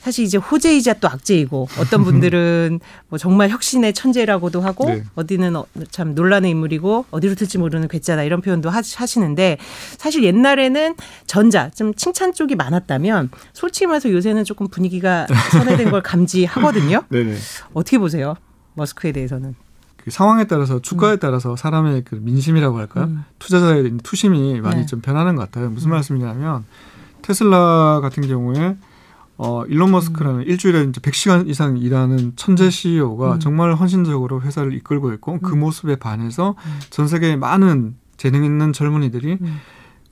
사실 0.00 0.24
이제 0.24 0.38
호재이자 0.38 0.94
또 0.94 1.08
악재이고 1.08 1.68
어떤 1.78 2.04
분들은 2.04 2.80
뭐 3.08 3.18
정말 3.18 3.50
혁신의 3.50 3.92
천재라고도 3.92 4.60
하고 4.60 4.86
네. 4.86 5.02
어디는 5.16 5.56
어, 5.56 5.66
참 5.90 6.14
논란의 6.14 6.50
인물이고 6.52 7.06
어디로 7.10 7.34
튈지 7.34 7.58
모르는 7.58 7.88
괴짜다 7.88 8.22
이런 8.22 8.40
표현도 8.40 8.70
하시는데 8.70 9.58
사실 9.98 10.24
옛날에는 10.24 10.94
전자 11.26 11.70
좀 11.70 11.94
칭찬 11.94 12.32
쪽이 12.32 12.54
많았다면 12.54 13.30
솔직히 13.52 13.86
말해서 13.86 14.10
요새는 14.10 14.44
조금 14.44 14.68
분위기가 14.68 15.26
선회된 15.50 15.90
걸 15.90 16.00
감지하거든요. 16.02 17.04
네네. 17.08 17.34
어떻게 17.74 17.98
보세요? 17.98 18.34
머스크에 18.74 19.12
대해서는? 19.12 19.54
그 20.08 20.10
상황에 20.10 20.44
따라서 20.44 20.80
주가에 20.80 21.12
음. 21.12 21.18
따라서 21.20 21.54
사람의 21.54 22.02
그 22.04 22.14
민심이라고 22.14 22.78
할까요? 22.78 23.04
음. 23.04 23.24
투자자의 23.38 23.98
투심이 24.02 24.58
많이 24.62 24.80
네. 24.80 24.86
좀 24.86 25.02
변하는 25.02 25.36
것 25.36 25.42
같아요. 25.42 25.68
무슨 25.68 25.90
음. 25.90 25.92
말씀이냐면 25.92 26.64
테슬라 27.20 28.00
같은 28.00 28.26
경우에 28.26 28.78
어 29.36 29.64
일론 29.66 29.90
머스크라는 29.90 30.40
음. 30.40 30.44
일주일에 30.46 30.84
이제 30.84 30.98
100시간 31.02 31.46
이상 31.46 31.76
일하는 31.76 32.32
천재 32.36 32.70
CEO가 32.70 33.34
음. 33.34 33.38
정말 33.38 33.74
헌신적으로 33.74 34.40
회사를 34.40 34.72
이끌고 34.72 35.12
있고 35.12 35.40
그 35.40 35.52
음. 35.52 35.60
모습에 35.60 35.96
반해서 35.96 36.54
전 36.88 37.06
세계의 37.06 37.36
많은 37.36 37.94
재능 38.16 38.44
있는 38.44 38.72
젊은이들이 38.72 39.38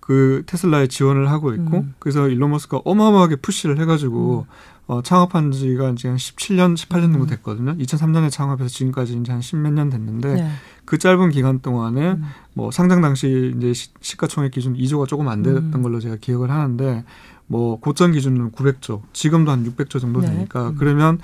그 0.00 0.42
테슬라에 0.46 0.88
지원을 0.88 1.30
하고 1.30 1.54
있고 1.54 1.86
그래서 1.98 2.28
일론 2.28 2.50
머스크가 2.50 2.82
어마어마하게 2.84 3.36
푸시를 3.36 3.80
해가지고 3.80 4.46
어, 4.86 5.02
창업한 5.02 5.50
지가 5.50 5.90
이제 5.90 6.08
한 6.08 6.16
17년, 6.16 6.76
18년 6.76 7.12
정도 7.12 7.22
음. 7.22 7.26
됐거든요. 7.26 7.76
2003년에 7.76 8.30
창업해서 8.30 8.68
지금까지 8.68 9.18
이제 9.18 9.32
한 9.32 9.40
10몇 9.40 9.72
년 9.72 9.90
됐는데 9.90 10.34
네. 10.34 10.50
그 10.84 10.98
짧은 10.98 11.30
기간 11.30 11.60
동안에 11.60 12.12
음. 12.12 12.24
뭐 12.54 12.70
상장 12.70 13.00
당시 13.00 13.52
이제 13.56 13.72
시, 13.72 14.16
가총액 14.16 14.52
기준 14.52 14.74
2조가 14.74 15.08
조금 15.08 15.28
안 15.28 15.42
됐던 15.42 15.74
음. 15.74 15.82
걸로 15.82 15.98
제가 15.98 16.16
기억을 16.16 16.50
하는데 16.50 17.04
뭐 17.48 17.80
고점 17.80 18.12
기준은 18.12 18.52
900조, 18.52 19.02
지금도 19.12 19.50
한 19.50 19.64
600조 19.64 20.00
정도 20.00 20.20
네. 20.20 20.28
되니까 20.28 20.70
음. 20.70 20.76
그러면 20.76 21.18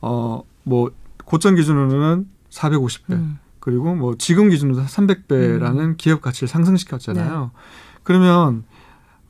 어 0.00 0.42
뭐 0.66 0.90
고점 1.24 1.54
기준으로는 1.54 2.26
450배. 2.50 3.12
음. 3.12 3.38
그리고 3.60 3.94
뭐 3.94 4.16
지금 4.18 4.50
기준으로 4.50 4.82
300배라는 4.84 5.78
음. 5.78 5.94
기업 5.96 6.20
가치를 6.20 6.48
상승시켰잖아요. 6.48 7.40
네. 7.40 7.60
그러면 8.02 8.64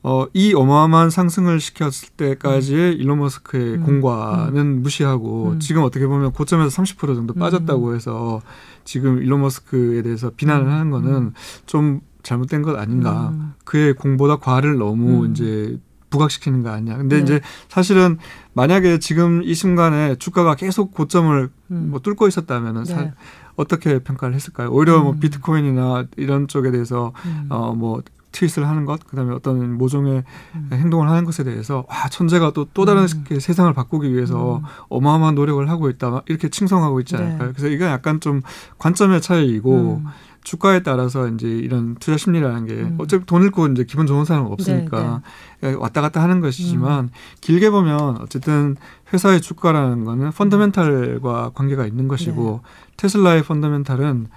어, 0.09 0.25
이 0.33 0.53
어마어마한 0.53 1.09
상승을 1.09 1.59
시켰을 1.59 2.11
때까지의 2.15 2.93
음. 2.93 2.97
일론 2.97 3.19
머스크의 3.19 3.73
음. 3.73 3.83
공과는 3.83 4.55
음. 4.57 4.81
무시하고 4.81 5.51
음. 5.51 5.59
지금 5.59 5.83
어떻게 5.83 6.07
보면 6.07 6.31
고점에서 6.31 6.81
30% 6.81 7.13
정도 7.13 7.33
음. 7.33 7.39
빠졌다고 7.39 7.93
해서 7.93 8.41
지금 8.85 9.21
일론 9.21 9.41
머스크에 9.41 10.01
대해서 10.03 10.31
비난을 10.33 10.65
음. 10.65 10.71
하는 10.71 10.91
거는 10.91 11.33
좀 11.65 11.99
잘못된 12.23 12.61
것 12.61 12.77
아닌가. 12.77 13.33
그의 13.65 13.95
공보다 13.95 14.37
과를 14.37 14.77
너무 14.77 15.27
이제 15.27 15.77
부각시키는 16.09 16.63
거 16.63 16.69
아니냐. 16.69 16.95
근데 16.95 17.17
네. 17.17 17.23
이제 17.23 17.41
사실은 17.67 18.17
만약에 18.53 18.99
지금 18.99 19.43
이 19.43 19.53
순간에 19.53 20.15
주가가 20.15 20.55
계속 20.55 20.93
고점을 20.93 21.49
뭐 21.67 21.99
뚫고 21.99 22.29
있었다면은 22.29 22.83
네. 22.83 23.13
어떻게 23.57 23.99
평가를 23.99 24.35
했을까요? 24.35 24.69
오히려 24.71 25.01
뭐 25.01 25.15
비트코인이나 25.19 26.05
이런 26.15 26.47
쪽에 26.47 26.71
대해서 26.71 27.11
어뭐 27.49 28.03
트윗을 28.37 28.67
하는 28.67 28.85
것, 28.85 29.05
그다음에 29.07 29.33
어떤 29.33 29.77
모종의 29.77 30.23
음. 30.55 30.69
행동을 30.71 31.09
하는 31.09 31.25
것에 31.25 31.43
대해서 31.43 31.85
와 31.89 32.07
천재가 32.07 32.51
또또 32.51 32.85
다른 32.85 33.03
음. 33.03 33.39
세상을 33.39 33.73
바꾸기 33.73 34.13
위해서 34.13 34.57
음. 34.57 34.63
어마어마한 34.89 35.33
노력을 35.33 35.67
하고 35.69 35.89
있다 35.89 36.21
이렇게 36.27 36.49
칭송하고 36.49 36.99
있지 36.99 37.15
네. 37.15 37.23
않을까요? 37.23 37.47
네. 37.47 37.53
그래서 37.53 37.67
이건 37.73 37.89
약간 37.89 38.19
좀 38.19 38.41
관점의 38.77 39.21
차이이고 39.21 40.01
음. 40.03 40.05
주가에 40.43 40.81
따라서 40.83 41.27
이제 41.27 41.47
이런 41.47 41.95
투자 41.95 42.15
심리라는 42.15 42.65
게 42.65 42.73
음. 42.73 42.95
어차피 42.99 43.25
돈 43.25 43.43
잃고 43.43 43.67
이제 43.67 43.83
기분 43.83 44.05
좋은 44.05 44.23
사람은 44.23 44.51
없으니까 44.51 45.21
네, 45.61 45.71
네. 45.71 45.73
왔다 45.73 46.01
갔다 46.01 46.21
하는 46.21 46.39
것이지만 46.39 47.05
음. 47.05 47.09
길게 47.41 47.71
보면 47.71 48.21
어쨌든 48.21 48.77
회사의 49.11 49.41
주가라는 49.41 50.05
거는 50.05 50.31
펀더멘탈과 50.31 51.51
관계가 51.55 51.87
있는 51.87 52.07
것이고 52.07 52.61
네. 52.63 52.69
테슬라의 52.97 53.43
펀더멘탈은 53.43 54.27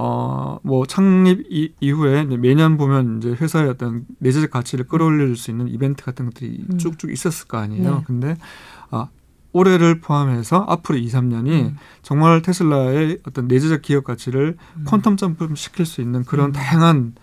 어, 0.00 0.60
뭐 0.62 0.86
창립 0.86 1.44
이, 1.50 1.72
이후에 1.80 2.24
매년 2.24 2.76
보면 2.76 3.18
이제 3.18 3.30
회사의 3.30 3.68
어떤 3.68 4.06
내재적 4.20 4.48
가치를 4.52 4.86
끌어올릴 4.86 5.34
수 5.34 5.50
있는 5.50 5.66
이벤트 5.66 6.04
같은 6.04 6.26
것들이 6.26 6.64
음. 6.70 6.78
쭉쭉 6.78 7.10
있었을 7.10 7.48
거 7.48 7.58
아니에요. 7.58 7.96
네. 7.96 8.04
근데 8.06 8.36
아, 8.92 9.08
올해를 9.52 10.00
포함해서 10.00 10.64
앞으로 10.68 10.98
2, 10.98 11.08
3년이 11.08 11.50
음. 11.50 11.76
정말 12.02 12.42
테슬라의 12.42 13.18
어떤 13.26 13.48
내재적 13.48 13.82
기업 13.82 14.04
가치를 14.04 14.56
음. 14.76 14.84
퀀텀 14.84 15.18
점프 15.18 15.52
시킬 15.56 15.84
수 15.84 16.00
있는 16.00 16.22
그런 16.22 16.50
음. 16.50 16.52
다양한 16.52 17.14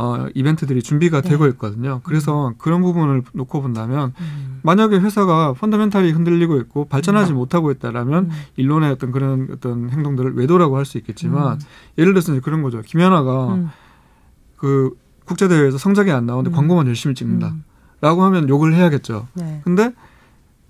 어, 0.00 0.28
이벤트들이 0.32 0.80
준비가 0.80 1.20
네. 1.20 1.30
되고 1.30 1.48
있거든요. 1.48 2.00
그래서 2.04 2.50
음. 2.50 2.54
그런 2.56 2.82
부분을 2.82 3.24
놓고 3.32 3.60
본다면 3.62 4.12
음. 4.20 4.60
만약에 4.62 4.96
회사가 4.96 5.54
펀더멘탈이 5.54 6.12
흔들리고 6.12 6.56
있고 6.60 6.84
발전하지 6.84 7.32
음. 7.32 7.36
못하고 7.38 7.72
있다라면 7.72 8.26
음. 8.26 8.30
일론의 8.54 8.92
어떤 8.92 9.10
그런 9.10 9.48
어떤 9.52 9.90
행동들을 9.90 10.36
외도라고 10.36 10.76
할 10.76 10.84
수 10.84 10.98
있겠지만 10.98 11.54
음. 11.54 11.58
예를 11.98 12.12
들어서 12.14 12.30
이제 12.32 12.40
그런 12.40 12.62
거죠. 12.62 12.80
김연아가 12.80 13.54
음. 13.54 13.70
그 14.56 14.92
국제대회에서 15.24 15.78
성적이 15.78 16.12
안 16.12 16.26
나오는데 16.26 16.56
광고만 16.56 16.86
열심히 16.86 17.16
찍는다. 17.16 17.52
라고 18.00 18.22
하면 18.22 18.48
욕을 18.48 18.74
해야겠죠. 18.74 19.26
네. 19.34 19.60
근데 19.64 19.92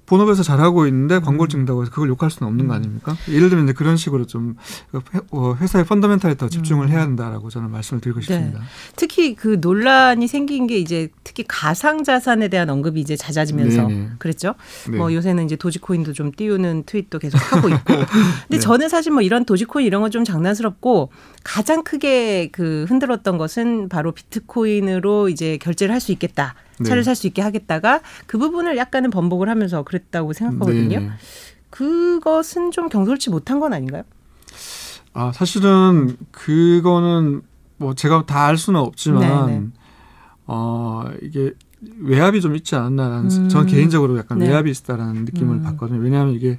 본업에서 0.09 0.43
잘하고 0.43 0.87
있는데 0.89 1.21
광고를 1.21 1.47
음. 1.47 1.51
찍는다고 1.51 1.83
해서 1.83 1.91
그걸 1.93 2.09
욕할 2.09 2.31
수는 2.31 2.49
없는 2.51 2.67
거 2.67 2.75
음. 2.75 2.77
아닙니까? 2.77 3.17
예를 3.29 3.49
들면 3.49 3.67
이제 3.67 3.73
그런 3.73 3.97
식으로 3.97 4.27
좀 4.27 4.57
어, 5.31 5.55
회사의 5.61 5.85
펀더멘탈에 5.85 6.35
더 6.37 6.49
집중을 6.49 6.87
음. 6.87 6.91
해야 6.91 7.03
한다라고 7.03 7.51
저는 7.51 7.71
말씀을 7.71 8.01
드리고 8.01 8.21
네. 8.21 8.25
싶습니다. 8.27 8.59
네. 8.59 8.65
특히 8.97 9.35
그 9.35 9.59
논란이 9.61 10.27
생긴 10.27 10.67
게 10.67 10.79
이제 10.79 11.09
특히 11.23 11.45
가상 11.47 12.03
자산에 12.03 12.49
대한 12.49 12.69
언급이 12.71 13.01
이제 13.01 13.17
잦아지면서 13.17 13.87
네네. 13.87 14.09
그랬죠. 14.19 14.55
네. 14.91 14.97
뭐 14.99 15.15
요새는 15.15 15.45
이제 15.45 15.57
도지코인도 15.57 16.13
좀 16.13 16.33
띄우는 16.33 16.85
트윗도 16.87 17.19
계속 17.19 17.39
하고 17.53 17.69
있고. 17.69 17.95
근데 17.95 18.07
네. 18.49 18.59
저는 18.59 18.89
사실 18.89 19.13
뭐 19.13 19.23
이런 19.23 19.45
도지코인 19.45 19.87
이런 19.87 20.03
건 20.03 20.09
좀 20.09 20.25
장난스럽고 20.25 21.11
가장 21.45 21.85
크게 21.85 22.49
그 22.51 22.87
흔들었던 22.89 23.37
것은 23.37 23.91
바로 23.91 24.13
비트코인으로 24.13 25.29
이제 25.29 25.59
결제를 25.59 25.93
할 25.93 26.01
수 26.01 26.13
있겠다. 26.13 26.55
차를 26.85 27.01
네. 27.01 27.05
살수 27.05 27.27
있게 27.29 27.43
하겠다가 27.43 28.01
그 28.27 28.39
부분을 28.39 28.77
약간은 28.77 29.11
번복을 29.11 29.49
하면서 29.49 29.83
그랬다고 29.83 30.33
생각하거든요. 30.33 31.01
네. 31.01 31.11
그것은 31.71 32.71
좀 32.71 32.89
경솔치 32.89 33.31
못한 33.31 33.61
건 33.61 33.73
아닌가요? 33.73 34.03
아 35.13 35.33
사실은 35.33 36.17
그거는 36.31 37.43
뭐 37.77 37.95
제가 37.95 38.25
다 38.27 38.47
알 38.47 38.57
수는 38.57 38.81
없지만 38.81 39.47
네네. 39.47 39.59
네. 39.61 39.67
어 40.47 41.05
이게 41.23 41.53
외압이 42.01 42.41
좀 42.41 42.57
있지 42.57 42.75
않았나라는 42.75 43.31
음. 43.31 43.49
저는 43.49 43.67
개인적으로 43.67 44.19
약간 44.19 44.39
네. 44.39 44.49
외압이 44.49 44.71
있다라는 44.71 45.25
느낌을 45.27 45.57
음. 45.57 45.63
받거든요. 45.63 46.01
왜냐하면 46.01 46.35
이게 46.35 46.59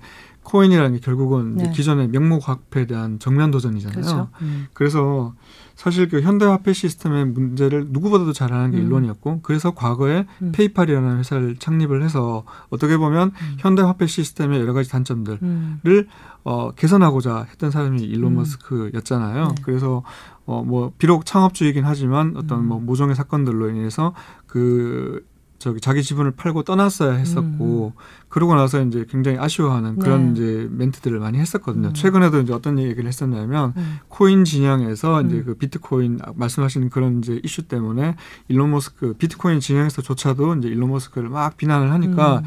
코인이라는 0.49 0.93
게 0.93 0.99
결국은 0.99 1.55
네. 1.55 1.71
기존의 1.71 2.07
명목화폐에 2.07 2.87
대한 2.87 3.19
정면 3.19 3.51
도전이잖아요. 3.51 4.01
그렇죠. 4.01 4.29
음. 4.41 4.67
그래서 4.73 5.35
사실 5.75 6.09
그 6.09 6.21
현대화폐 6.21 6.73
시스템의 6.73 7.27
문제를 7.27 7.87
누구보다도 7.89 8.33
잘 8.33 8.51
아는 8.51 8.71
게 8.71 8.77
음. 8.77 8.83
일론이었고 8.83 9.41
그래서 9.43 9.75
과거에 9.75 10.25
음. 10.41 10.51
페이팔이라는 10.51 11.19
회사를 11.19 11.57
창립을 11.57 12.01
해서 12.03 12.43
어떻게 12.69 12.97
보면 12.97 13.31
음. 13.39 13.55
현대화폐 13.59 14.07
시스템의 14.07 14.59
여러 14.59 14.73
가지 14.73 14.89
단점들을 14.89 15.39
음. 15.43 15.79
어, 16.43 16.71
개선하고자 16.71 17.45
했던 17.49 17.69
사람이 17.69 18.01
일론 18.01 18.31
음. 18.31 18.37
머스크였잖아요. 18.37 19.47
네. 19.49 19.55
그래서 19.63 20.03
어, 20.45 20.63
뭐 20.63 20.91
비록 20.97 21.27
창업주이긴 21.27 21.85
하지만 21.85 22.33
어떤 22.35 22.65
뭐 22.65 22.79
음. 22.79 22.87
모종의 22.87 23.15
사건들로 23.15 23.69
인해서 23.69 24.15
그 24.47 25.23
저기 25.59 25.81
자기 25.81 26.01
지분을 26.01 26.31
팔고 26.31 26.63
떠났어야 26.63 27.13
했었고 27.13 27.93
음. 27.95 28.01
그러고 28.29 28.55
나서 28.55 28.81
이제 28.81 29.05
굉장히 29.09 29.37
아쉬워하는 29.37 29.99
그런 29.99 30.33
네. 30.33 30.41
이제 30.41 30.67
멘트들을 30.71 31.19
많이 31.19 31.37
했었거든요. 31.37 31.89
음. 31.89 31.93
최근에도 31.93 32.39
이제 32.39 32.53
어떤 32.53 32.79
얘기를 32.79 33.05
했었냐면 33.05 33.73
음. 33.75 33.97
코인 34.07 34.45
진영에서 34.45 35.21
이제 35.23 35.35
음. 35.35 35.43
그 35.45 35.53
비트코인 35.55 36.19
말씀하시는 36.35 36.89
그런 36.89 37.19
이제 37.19 37.41
이슈 37.43 37.67
때문에 37.67 38.15
일론 38.47 38.71
머스크 38.71 39.13
비트코인 39.13 39.59
진영에서조차도 39.59 40.55
이제 40.55 40.69
일론 40.69 40.91
머스크를 40.91 41.29
막 41.29 41.57
비난을 41.57 41.91
하니까 41.91 42.39
음. 42.39 42.43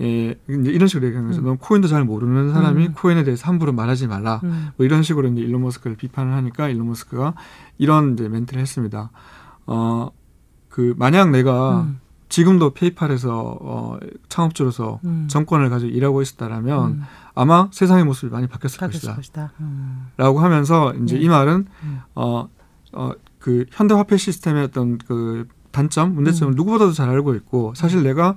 예, 0.00 0.34
이제 0.48 0.70
이런 0.70 0.88
식으로 0.88 1.06
얘기하는 1.06 1.30
거죠. 1.30 1.42
음. 1.42 1.44
넌 1.44 1.58
코인도 1.58 1.86
잘 1.86 2.04
모르는 2.04 2.52
사람이 2.52 2.86
음. 2.86 2.92
코인에 2.94 3.24
대해서 3.24 3.46
함부로 3.46 3.72
말하지 3.72 4.06
말라. 4.06 4.40
음. 4.42 4.70
뭐 4.76 4.86
이런 4.86 5.02
식으로 5.02 5.28
이제 5.28 5.40
일론 5.42 5.62
머스크를 5.62 5.96
비판을 5.96 6.32
하니까 6.32 6.68
일론 6.68 6.88
머스크가 6.88 7.34
이런 7.78 8.14
이제 8.14 8.28
멘트를 8.28 8.60
했습니다. 8.60 9.10
어, 9.66 10.10
그 10.68 10.94
만약 10.96 11.30
내가 11.30 11.82
음. 11.82 12.00
지금도 12.34 12.74
페이팔에서 12.74 13.58
어, 13.60 13.98
창업주로서 14.28 14.98
음. 15.04 15.28
정권을 15.30 15.70
가지고 15.70 15.92
일하고 15.92 16.20
있었다라면 16.20 16.90
음. 16.90 17.02
아마 17.36 17.68
세상의 17.70 18.04
모습이 18.04 18.32
많이 18.32 18.48
바뀌었을, 18.48 18.80
바뀌었을 18.80 19.14
것이다. 19.14 19.52
음. 19.60 20.08
라고 20.16 20.40
하면서 20.40 20.92
이제 20.94 21.14
네. 21.14 21.22
이 21.22 21.28
말은 21.28 21.68
음. 21.84 22.00
어, 22.16 22.48
어, 22.92 23.12
그 23.38 23.66
현대 23.70 23.94
화폐 23.94 24.16
시스템의 24.16 24.64
어떤 24.64 24.98
그 24.98 25.46
단점, 25.70 26.16
문제점을 26.16 26.54
음. 26.54 26.56
누구보다도 26.56 26.90
잘 26.90 27.08
알고 27.08 27.36
있고 27.36 27.72
사실 27.76 28.02
내가 28.02 28.34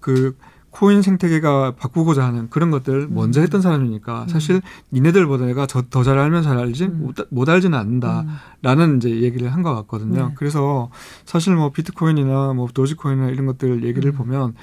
그 0.00 0.38
코인 0.74 1.02
생태계가 1.02 1.74
바꾸고자 1.76 2.24
하는 2.26 2.50
그런 2.50 2.72
것들 2.72 3.06
먼저 3.08 3.40
음. 3.40 3.44
했던 3.44 3.62
사람이니까 3.62 4.24
음. 4.24 4.28
사실 4.28 4.60
니네들보다 4.92 5.46
내가 5.46 5.66
더잘 5.66 6.18
알면 6.18 6.42
잘 6.42 6.58
알지 6.58 6.86
음. 6.86 7.02
못, 7.04 7.14
못 7.30 7.48
알지는 7.48 7.78
않는다라는 7.78 8.96
이제 8.96 9.10
얘기를 9.22 9.52
한 9.52 9.62
것 9.62 9.72
같거든요. 9.76 10.28
네. 10.28 10.34
그래서 10.34 10.90
사실 11.24 11.54
뭐 11.54 11.70
비트코인이나 11.70 12.52
뭐 12.54 12.68
도지코인이나 12.74 13.28
이런 13.30 13.46
것들 13.46 13.84
얘기를 13.84 14.12
보면 14.12 14.54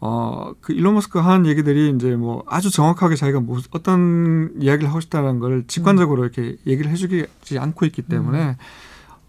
어, 0.00 0.52
그 0.60 0.72
일론 0.72 0.94
머스크가 0.94 1.28
한 1.28 1.44
얘기들이 1.46 1.90
이제 1.90 2.14
뭐 2.16 2.44
아주 2.46 2.70
정확하게 2.70 3.16
자기가 3.16 3.40
뭐 3.40 3.58
어떤 3.72 4.52
이야기를 4.60 4.88
하고 4.88 5.00
싶다는 5.00 5.40
걸 5.40 5.64
직관적으로 5.66 6.22
이렇게 6.22 6.56
얘기를 6.66 6.90
해주지 6.90 7.58
않고 7.58 7.84
있기 7.86 8.02
때문에 8.02 8.56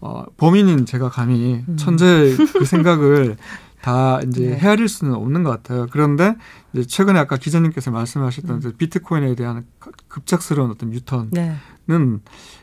어, 0.00 0.24
범인인 0.36 0.86
제가 0.86 1.08
감히 1.10 1.64
천재 1.76 2.34
그 2.52 2.64
생각을 2.64 3.36
다 3.82 4.20
이제 4.26 4.50
네. 4.50 4.56
헤아릴 4.56 4.88
수는 4.88 5.14
없는 5.14 5.44
것 5.44 5.50
같아요. 5.50 5.86
그런데 5.90 6.34
이제 6.72 6.84
최근에 6.84 7.18
아까 7.18 7.36
기자님께서 7.36 7.90
말씀하셨던 7.90 8.62
음. 8.64 8.72
비트코인에 8.76 9.34
대한 9.34 9.66
급작스러운 10.08 10.70
어떤 10.70 10.92
유턴은 10.92 11.30
네. 11.30 11.56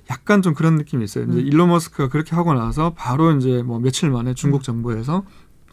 약간 0.09 0.41
좀 0.41 0.53
그런 0.53 0.75
느낌이 0.75 1.03
있어요. 1.03 1.25
이제 1.25 1.39
음. 1.39 1.47
일론 1.47 1.69
머스크가 1.69 2.09
그렇게 2.09 2.35
하고 2.35 2.53
나서 2.53 2.93
바로 2.95 3.31
이제 3.31 3.63
뭐 3.63 3.79
며칠 3.79 4.09
만에 4.09 4.33
중국 4.33 4.61
음. 4.61 4.63
정부에서 4.63 5.23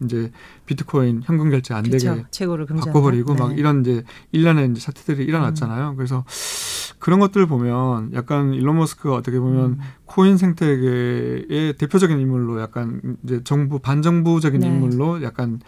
이제 0.03 0.31
비트코인 0.67 1.23
현금 1.25 1.51
결제 1.51 1.75
안 1.75 1.85
되게 1.85 2.25
바꿔버리고 2.67 3.35
네. 3.35 3.41
막 3.41 3.59
이런 3.59 3.83
이제 3.83 4.05
일련의 4.33 4.71
이제 4.71 4.81
사태들이 4.81 5.25
일어났잖아요. 5.25 5.91
음. 5.91 5.97
그래서 5.97 6.25
그런 7.03 7.19
것들 7.19 7.47
보면 7.47 8.13
약간 8.15 8.55
일론 8.55 8.77
머스크가 8.77 9.17
어떻게 9.17 9.41
보면 9.41 9.65
음. 9.65 9.81
코인 10.05 10.37
생태계의 10.37 11.75
대표적인 11.77 12.21
인물로 12.21 12.61
약간 12.61 13.17
이제 13.25 13.41
정부 13.43 13.81
반정부적인 13.81 14.61
네. 14.61 14.69
인물로 14.69 15.25
약간 15.25 15.59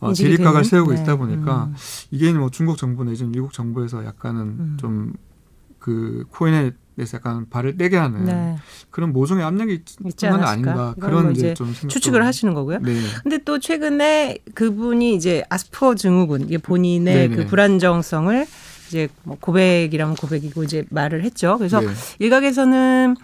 어, 0.00 0.12
대립각을 0.12 0.64
세우고 0.64 0.92
네. 0.92 1.00
있다 1.00 1.14
보니까 1.14 1.66
음. 1.66 1.74
이게 2.10 2.32
뭐 2.32 2.50
중국 2.50 2.78
정부 2.78 3.04
내지는 3.04 3.30
미국 3.30 3.52
정부에서 3.52 4.04
약간은 4.04 4.40
음. 4.42 4.76
좀그 4.80 6.24
코인에 6.30 6.72
대해서 6.96 7.16
약간 7.18 7.48
발을 7.48 7.76
떼게 7.76 7.96
하는 7.96 8.24
네. 8.24 8.56
그런 8.90 9.12
모종의 9.12 9.44
압력이 9.44 9.84
있지 10.06 10.26
않은 10.26 10.42
아닌가 10.42 10.96
그런 10.98 11.22
뭐 11.22 11.30
이제 11.30 11.54
좀 11.54 11.72
추측을 11.72 12.26
하시는 12.26 12.54
거고요. 12.54 12.80
네. 12.80 12.92
근데 13.22 13.38
또 13.44 13.60
최근에 13.60 14.38
그분이 14.54 15.14
이제 15.14 15.44
아스퍼 15.48 15.94
증후군 15.94 16.40
이게 16.40 16.58
본인의 16.58 17.14
네네. 17.14 17.36
그 17.36 17.40
네. 17.42 17.46
불안정성을 17.46 18.46
이제 18.92 19.08
뭐 19.22 19.38
고백이라면 19.40 20.16
고백이고 20.16 20.62
이제 20.64 20.84
말을 20.90 21.24
했죠. 21.24 21.56
그래서 21.56 21.80
네. 21.80 21.88
일각에서는 22.18 23.16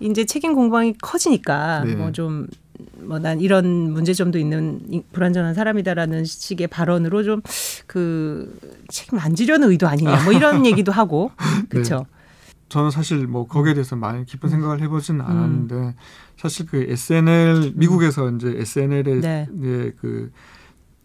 이제 0.00 0.26
책임 0.26 0.54
공방이 0.54 0.92
커지니까 1.00 1.84
네. 1.84 1.94
뭐좀 1.94 2.48
뭐 3.00 3.18
난 3.18 3.40
이런 3.40 3.92
문제점도 3.94 4.38
있는 4.38 4.80
불완전한 5.12 5.54
사람이다라는 5.54 6.26
식의 6.26 6.66
발언으로 6.68 7.22
좀 7.22 7.40
그 7.86 8.58
책임 8.88 9.18
안 9.18 9.34
지려는 9.34 9.70
의도 9.70 9.88
아니냐 9.88 10.24
뭐 10.24 10.32
이런 10.34 10.66
얘기도 10.66 10.92
하고 10.92 11.30
그렇죠. 11.70 11.98
네. 11.98 12.04
저는 12.68 12.90
사실 12.90 13.26
뭐 13.26 13.46
거기에 13.46 13.72
대해서 13.74 13.96
많이 13.96 14.26
깊은 14.26 14.50
생각을 14.50 14.82
해보지는 14.82 15.20
음. 15.20 15.26
않았는데 15.30 15.94
사실 16.36 16.66
그 16.66 16.84
SNL 16.90 17.72
미국에서 17.76 18.28
이제 18.32 18.54
SNL에 18.58 19.20
네. 19.50 19.92
그 19.98 20.30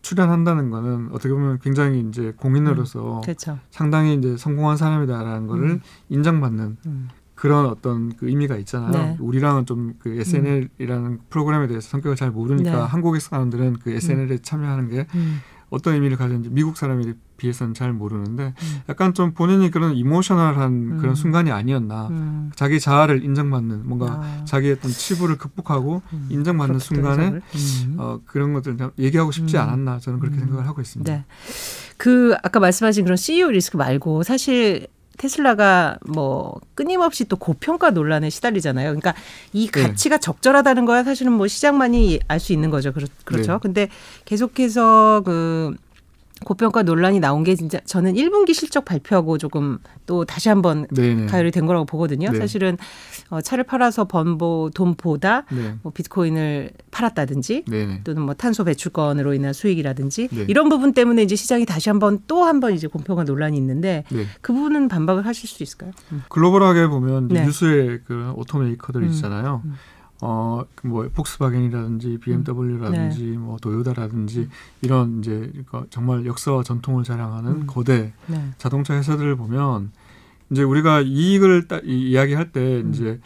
출연한다는 0.01 0.69
거는 0.69 1.09
어떻게 1.11 1.29
보면 1.33 1.59
굉장히 1.59 1.99
이제 2.07 2.33
공인으로서 2.37 3.17
음, 3.17 3.21
그렇죠. 3.21 3.59
상당히 3.69 4.15
이제 4.15 4.35
성공한 4.37 4.77
사람이다라는 4.77 5.47
거를 5.47 5.69
음. 5.69 5.81
인정받는 6.09 6.77
음. 6.85 7.09
그런 7.35 7.65
어떤 7.65 8.15
그 8.15 8.27
의미가 8.27 8.57
있잖아요. 8.57 8.91
네. 8.91 9.17
우리랑은 9.19 9.65
좀 9.65 9.81
그 9.99 10.19
SNL이라는 10.19 11.05
음. 11.05 11.19
프로그램에 11.29 11.67
대해서 11.67 11.89
성격을 11.89 12.15
잘 12.15 12.31
모르니까 12.31 12.71
네. 12.71 12.77
한국의 12.77 13.21
사람들은 13.21 13.77
그 13.83 13.91
SNL에 13.91 14.35
음. 14.35 14.39
참여하는 14.41 14.89
게 14.89 15.07
음. 15.15 15.39
어떤 15.71 15.95
의미를 15.95 16.17
가졌는지 16.17 16.49
미국 16.51 16.77
사람에 16.77 17.13
비해서는 17.37 17.73
잘 17.73 17.93
모르는데 17.93 18.53
음. 18.55 18.81
약간 18.89 19.13
좀 19.13 19.33
본인이 19.33 19.71
그런 19.71 19.95
이모셔널한 19.95 20.71
음. 20.71 20.97
그런 20.97 21.15
순간이 21.15 21.49
아니었나 21.49 22.07
음. 22.09 22.51
자기 22.55 22.79
자아를 22.79 23.23
인정받는 23.23 23.87
뭔가 23.87 24.19
아. 24.21 24.45
자기의 24.45 24.73
어떤 24.73 24.91
치부를 24.91 25.37
극복하고 25.37 26.01
음. 26.11 26.27
인정받는 26.29 26.79
순간에 26.79 27.27
음. 27.29 27.95
어, 27.97 28.19
그런 28.25 28.53
것들 28.53 28.77
얘기하고 28.99 29.31
싶지 29.31 29.55
음. 29.55 29.61
않았나 29.61 29.99
저는 29.99 30.19
그렇게 30.19 30.37
생각을 30.37 30.67
하고 30.67 30.81
있습니다. 30.81 31.11
네. 31.11 31.25
그 31.97 32.35
아까 32.43 32.59
말씀하신 32.59 33.05
그런 33.05 33.15
CEO 33.15 33.49
리스크 33.49 33.77
말고 33.77 34.23
사실 34.23 34.87
테슬라가 35.21 35.99
뭐 36.07 36.59
끊임없이 36.73 37.25
또 37.25 37.35
고평가 37.35 37.91
논란에 37.91 38.31
시달리잖아요. 38.31 38.87
그러니까 38.87 39.13
이 39.53 39.69
네. 39.69 39.83
가치가 39.83 40.17
네. 40.17 40.19
적절하다는 40.19 40.85
거야 40.85 41.03
사실은 41.03 41.33
뭐 41.33 41.47
시장만이 41.47 42.21
알 42.27 42.41
수 42.41 42.53
있는 42.53 42.71
거죠. 42.71 42.91
그렇, 42.91 43.05
그렇죠. 43.23 43.51
네. 43.53 43.59
근데 43.61 43.87
계속해서 44.25 45.21
그 45.23 45.75
고평가 46.43 46.83
논란이 46.83 47.19
나온 47.19 47.43
게 47.43 47.55
진짜 47.55 47.79
저는 47.85 48.13
1분기 48.13 48.53
실적 48.53 48.83
발표하고 48.85 49.37
조금 49.37 49.77
또 50.05 50.25
다시 50.25 50.49
한번 50.49 50.87
네네. 50.93 51.27
가열이 51.27 51.51
된 51.51 51.65
거라고 51.65 51.85
보거든요. 51.85 52.29
네. 52.31 52.37
사실은 52.39 52.77
어, 53.29 53.41
차를 53.41 53.63
팔아서 53.63 54.05
번보 54.05 54.71
돈보다 54.73 55.45
네. 55.51 55.75
뭐 55.83 55.91
비트코인을 55.93 56.71
팔았다든지 56.91 57.65
네네. 57.67 58.01
또는 58.03 58.23
뭐 58.23 58.33
탄소 58.33 58.63
배출권으로 58.63 59.33
인한 59.33 59.53
수익이라든지 59.53 60.29
네. 60.31 60.45
이런 60.47 60.69
부분 60.69 60.93
때문에 60.93 61.21
이제 61.23 61.35
시장이 61.35 61.65
다시 61.65 61.89
한번 61.89 62.19
또 62.27 62.41
한 62.41 62.59
번 62.59 62.73
이제 62.73 62.87
고평가 62.87 63.23
논란이 63.23 63.55
있는데 63.57 64.03
네. 64.09 64.25
그 64.41 64.51
부분은 64.53 64.87
반박을 64.87 65.25
하실 65.25 65.47
수 65.47 65.63
있을까요? 65.63 65.91
음. 66.11 66.23
글로벌하게 66.29 66.87
보면 66.87 67.27
네. 67.29 67.45
뉴스의 67.45 68.01
그 68.05 68.33
오토메이커들 68.35 69.01
음. 69.03 69.07
있잖아요. 69.09 69.61
음. 69.65 69.75
어, 70.23 70.63
뭐, 70.83 71.09
폭스바겐이라든지 71.13 72.19
BMW라든지 72.19 73.23
네. 73.23 73.37
뭐, 73.37 73.57
도요다라든지 73.57 74.49
이런 74.81 75.19
이제 75.19 75.49
그러니까 75.51 75.85
정말 75.89 76.27
역사와 76.27 76.61
전통을 76.63 77.03
자랑하는 77.03 77.51
음. 77.51 77.67
거대 77.67 78.13
네. 78.27 78.51
자동차 78.59 78.95
회사들을 78.95 79.35
보면 79.35 79.91
이제 80.51 80.61
우리가 80.61 81.01
이익을 81.01 81.67
따, 81.67 81.79
이, 81.83 82.11
이야기할 82.11 82.51
때 82.51 82.81
음. 82.81 82.91
이제 82.93 83.19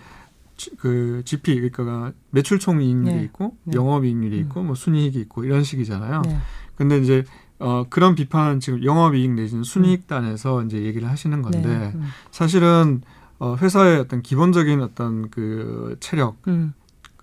그 0.77 1.21
GP 1.25 1.69
그러니까 1.69 2.13
매출 2.29 2.59
총 2.59 2.81
이익률이 2.81 3.15
네. 3.15 3.23
있고 3.23 3.57
네. 3.65 3.75
영업 3.75 4.05
이익률이 4.05 4.39
있고 4.39 4.61
음. 4.61 4.67
뭐 4.67 4.75
순이익이 4.75 5.19
있고 5.19 5.43
이런 5.43 5.63
식이잖아요. 5.63 6.21
네. 6.21 6.37
근데 6.75 6.97
이제 6.97 7.25
어 7.59 7.85
그런 7.89 8.15
비판은 8.15 8.61
지금 8.61 8.83
영업 8.85 9.15
이익 9.15 9.31
내지는 9.31 9.63
순이익단에서 9.63 10.61
음. 10.61 10.65
이제 10.67 10.81
얘기를 10.83 11.09
하시는 11.09 11.41
건데 11.41 11.61
네. 11.61 11.91
음. 11.93 12.03
사실은 12.31 13.01
어 13.37 13.57
회사의 13.57 13.99
어떤 13.99 14.21
기본적인 14.21 14.81
어떤 14.81 15.29
그 15.29 15.97
체력 15.99 16.37
음. 16.47 16.73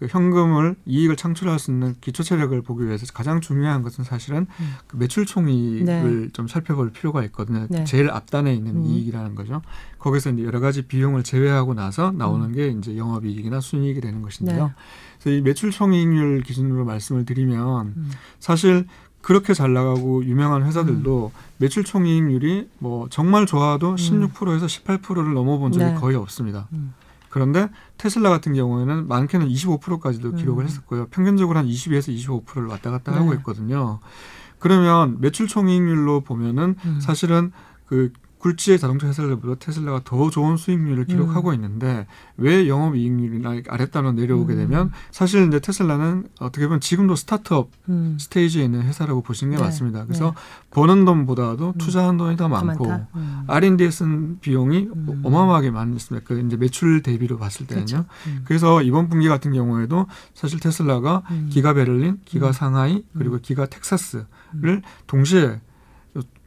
그 0.02 0.08
현금을 0.10 0.74
이익을 0.84 1.14
창출할 1.14 1.60
수 1.60 1.70
있는 1.70 1.94
기초 2.00 2.24
체력을 2.24 2.60
보기 2.62 2.84
위해서 2.84 3.06
가장 3.14 3.40
중요한 3.40 3.84
것은 3.84 4.02
사실은 4.02 4.48
음. 4.58 4.74
그 4.88 4.96
매출 4.96 5.24
총이익을 5.24 6.22
네. 6.22 6.28
좀 6.32 6.48
살펴볼 6.48 6.90
필요가 6.90 7.22
있거든요. 7.26 7.68
네. 7.70 7.84
제일 7.84 8.10
앞단에 8.10 8.52
있는 8.52 8.78
음. 8.78 8.84
이익이라는 8.84 9.36
거죠. 9.36 9.62
거기서 10.00 10.30
이제 10.30 10.42
여러 10.42 10.58
가지 10.58 10.82
비용을 10.82 11.22
제외하고 11.22 11.74
나서 11.74 12.10
나오는 12.10 12.46
음. 12.46 12.52
게 12.52 12.66
이제 12.66 12.96
영업이익이나 12.96 13.60
순이익이 13.60 14.00
되는 14.00 14.22
것인데요. 14.22 14.66
네. 14.66 14.72
그래서 15.20 15.38
이 15.38 15.40
매출 15.40 15.70
총이익률 15.70 16.42
기준으로 16.42 16.84
말씀을 16.84 17.24
드리면 17.24 17.86
음. 17.96 18.10
사실 18.40 18.86
그렇게 19.20 19.54
잘 19.54 19.72
나가고 19.72 20.24
유명한 20.24 20.64
회사들도 20.64 21.30
음. 21.32 21.40
매출 21.58 21.84
총이익률이 21.84 22.70
뭐 22.80 23.06
정말 23.08 23.46
좋아도 23.46 23.94
16%에서 23.94 24.66
18%를 24.66 25.32
넘어본 25.32 25.70
적이 25.70 25.84
네. 25.84 25.94
거의 25.94 26.16
없습니다. 26.16 26.66
음. 26.72 26.92
그런데 27.32 27.70
테슬라 28.02 28.30
같은 28.30 28.52
경우에는 28.52 29.06
많게는 29.06 29.48
25%까지도 29.48 30.30
음. 30.30 30.36
기록을 30.36 30.64
했었고요. 30.64 31.06
평균적으로 31.12 31.56
한 31.56 31.68
22에서 31.68 32.12
25%를 32.12 32.66
왔다 32.66 32.90
갔다 32.90 33.12
네. 33.12 33.18
하고 33.18 33.32
있거든요. 33.34 34.00
그러면 34.58 35.20
매출 35.20 35.46
총이익률로 35.46 36.22
보면은 36.22 36.74
음. 36.84 36.98
사실은 37.00 37.52
그 37.86 38.12
굴지의 38.42 38.81
자동차 38.81 39.07
회사들보다 39.07 39.55
테슬라가 39.64 40.00
더 40.05 40.28
좋은 40.28 40.57
수익률을 40.57 41.05
기록하고 41.05 41.50
음. 41.50 41.55
있는데 41.55 42.09
왜 42.37 42.68
영업 42.68 42.96
이익률이나 42.96 43.62
아래단으로 43.68 44.12
내려오게 44.14 44.55
음. 44.55 44.59
되면 44.59 44.90
사실 45.12 45.46
이제 45.46 45.61
테슬라는 45.61 46.26
어떻게 46.40 46.66
보면 46.66 46.81
지금도 46.81 47.14
스타트업 47.14 47.70
음. 47.88 48.18
스테이지에 48.20 48.64
있는 48.64 48.83
회사라고 48.83 49.22
보시는 49.22 49.52
게 49.52 49.59
네. 49.59 49.62
맞습니다. 49.62 50.05
그래서 50.07 50.31
네. 50.31 50.70
버는 50.70 51.05
돈보다도 51.05 51.68
음. 51.68 51.78
투자한 51.78 52.16
돈이 52.16 52.37
더 52.37 52.48
많고 52.48 52.90
음. 53.14 53.44
R&D에 53.46 53.90
쓴 53.92 54.40
비용이 54.40 54.88
음. 54.92 55.22
어마어마하게 55.22 55.70
많습니다. 55.70 56.26
그 56.26 56.40
이제 56.40 56.57
매출 56.57 57.02
대비로 57.02 57.38
봤을 57.38 57.68
때는요. 57.68 57.87
그렇죠. 57.87 58.05
그래서 58.44 58.83
이번 58.83 59.09
분기 59.09 59.28
같은 59.28 59.52
경우에도 59.52 60.07
사실 60.35 60.59
테슬라가 60.59 61.22
기가 61.48 61.74
베를린, 61.74 62.18
기가 62.24 62.50
상하이 62.50 63.05
그리고 63.16 63.38
기가 63.38 63.66
텍사스를 63.66 64.83
동시에 65.07 65.61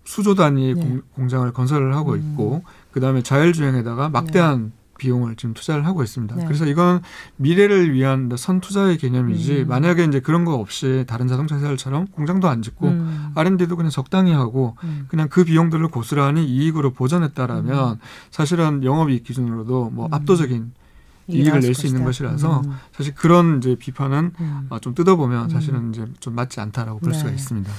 수조 0.05 0.35
단위의 0.35 0.75
네. 0.75 0.99
공, 1.13 1.27
장을 1.27 1.51
건설을 1.51 1.95
하고 1.95 2.13
음. 2.13 2.19
있고 2.19 2.63
그다음에 2.91 3.21
자율주행에다가 3.21 4.09
막대한 4.09 4.65
네. 4.65 4.71
비용을 4.97 5.35
지금 5.35 5.53
투자를 5.53 5.85
하고 5.85 6.03
있습니다. 6.03 6.35
네. 6.35 6.45
그래서 6.45 6.65
이건 6.65 7.01
미래를 7.35 7.93
위한 7.93 8.29
선 8.37 8.61
투자의 8.61 8.97
개념이지 8.97 9.63
음. 9.63 9.67
만약에 9.67 10.05
이제 10.05 10.19
그런 10.21 10.45
거 10.45 10.55
없이 10.55 11.03
다른 11.07 11.27
자동차 11.27 11.57
회사들처럼 11.57 12.07
공장도 12.07 12.47
안 12.47 12.61
짓고 12.61 12.87
음. 12.87 13.31
R&D도 13.35 13.75
그냥 13.75 13.89
적당히 13.89 14.31
하고 14.31 14.77
음. 14.83 15.05
그냥 15.09 15.27
그 15.27 15.43
비용들을 15.43 15.85
고스란히 15.89 16.45
이익으로 16.45 16.93
보전했다라면 16.93 17.93
음. 17.93 17.99
사실은 18.31 18.83
영업이익 18.83 19.23
기준으로도 19.25 19.89
뭐 19.89 20.05
음. 20.05 20.13
압도적인 20.13 20.71
이익을 21.27 21.59
낼 21.59 21.73
수 21.73 21.87
있는 21.87 22.03
것이라서 22.03 22.61
음. 22.61 22.73
사실 22.93 23.15
그런 23.15 23.57
이제 23.57 23.75
비판은 23.75 24.31
어, 24.69 24.79
좀 24.79 24.93
뜯어보면 24.93 25.49
사실은 25.49 25.89
이제 25.89 26.05
좀 26.19 26.35
맞지 26.35 26.59
않다라고 26.59 26.99
볼 26.99 27.11
네. 27.11 27.17
수가 27.17 27.31
있습니다. 27.31 27.71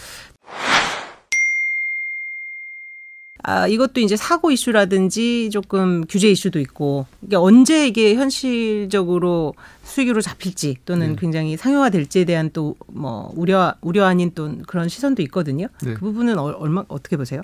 아, 3.49 3.69
이것도 3.69 4.01
이제 4.01 4.17
사고 4.17 4.51
이슈라든지 4.51 5.51
조금 5.51 6.05
규제 6.09 6.29
이슈도 6.29 6.59
있고 6.59 7.07
이게 7.23 7.37
언제 7.37 7.87
이게 7.87 8.17
현실적으로 8.17 9.55
수익으로 9.85 10.21
잡힐지 10.21 10.79
또는 10.85 11.11
네. 11.11 11.17
굉장히 11.17 11.57
상용화 11.57 11.91
될지에 11.91 12.25
대한 12.25 12.51
또 12.51 12.75
뭐 12.89 13.33
우려 13.37 13.75
우려 13.83 14.07
아닌 14.07 14.33
또 14.35 14.57
그런 14.67 14.89
시선도 14.89 15.23
있거든요. 15.23 15.69
네. 15.83 15.95
그 15.95 16.01
부분은 16.01 16.39
얼마 16.39 16.85
어떻게 16.89 17.17
보세요? 17.17 17.43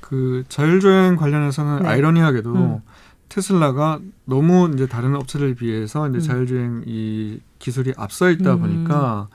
그 0.00 0.44
자율주행 0.48 1.16
관련해서는 1.16 1.82
네. 1.82 1.88
아이러니하게도 1.88 2.54
음. 2.54 2.80
테슬라가 3.28 4.00
너무 4.26 4.70
이제 4.74 4.86
다른 4.86 5.14
업체를 5.16 5.54
비해서 5.54 6.08
이제 6.08 6.18
음. 6.18 6.20
자율주행 6.20 6.82
이 6.86 7.40
기술이 7.58 7.94
앞서 7.96 8.30
있다 8.30 8.54
음. 8.54 8.60
보니까 8.60 9.28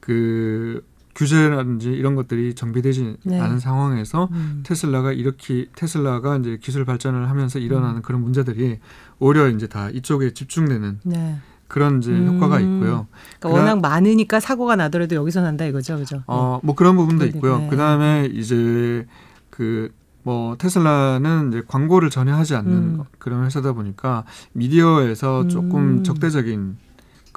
그 0.00 0.84
규제라든지 1.20 1.90
이런 1.90 2.14
것들이 2.14 2.54
정비되지 2.54 3.16
네. 3.24 3.40
않은 3.40 3.58
상황에서 3.58 4.28
음. 4.32 4.62
테슬라가 4.64 5.12
이렇게 5.12 5.66
테슬라가 5.76 6.38
이제 6.38 6.58
기술 6.60 6.86
발전을 6.86 7.28
하면서 7.28 7.58
일어나는 7.58 7.96
음. 7.96 8.02
그런 8.02 8.22
문제들이 8.22 8.78
오히려 9.18 9.48
이제 9.48 9.66
다 9.66 9.90
이쪽에 9.90 10.32
집중되는 10.32 11.00
네. 11.04 11.36
그런 11.68 11.98
이제 11.98 12.10
음. 12.10 12.34
효과가 12.34 12.58
있고요. 12.60 13.06
그러니까 13.38 13.60
워낙 13.60 13.80
많으니까 13.80 14.40
사고가 14.40 14.76
나더라도 14.76 15.14
여기서 15.14 15.42
난다 15.42 15.66
이거죠, 15.66 15.98
그죠? 15.98 16.22
어, 16.26 16.58
뭐 16.62 16.74
그런 16.74 16.96
부분도 16.96 17.26
있고요. 17.26 17.58
네. 17.58 17.68
그 17.68 17.76
다음에 17.76 18.28
이제 18.32 19.06
그 19.50 19.90
뭐 20.22 20.56
테슬라는 20.56 21.48
이제 21.48 21.62
광고를 21.66 22.10
전혀 22.10 22.34
하지 22.34 22.54
않는 22.54 22.72
음. 22.72 23.04
그런 23.18 23.44
회사다 23.44 23.72
보니까 23.72 24.24
미디어에서 24.52 25.48
조금 25.48 25.98
음. 25.98 26.04
적대적인 26.04 26.76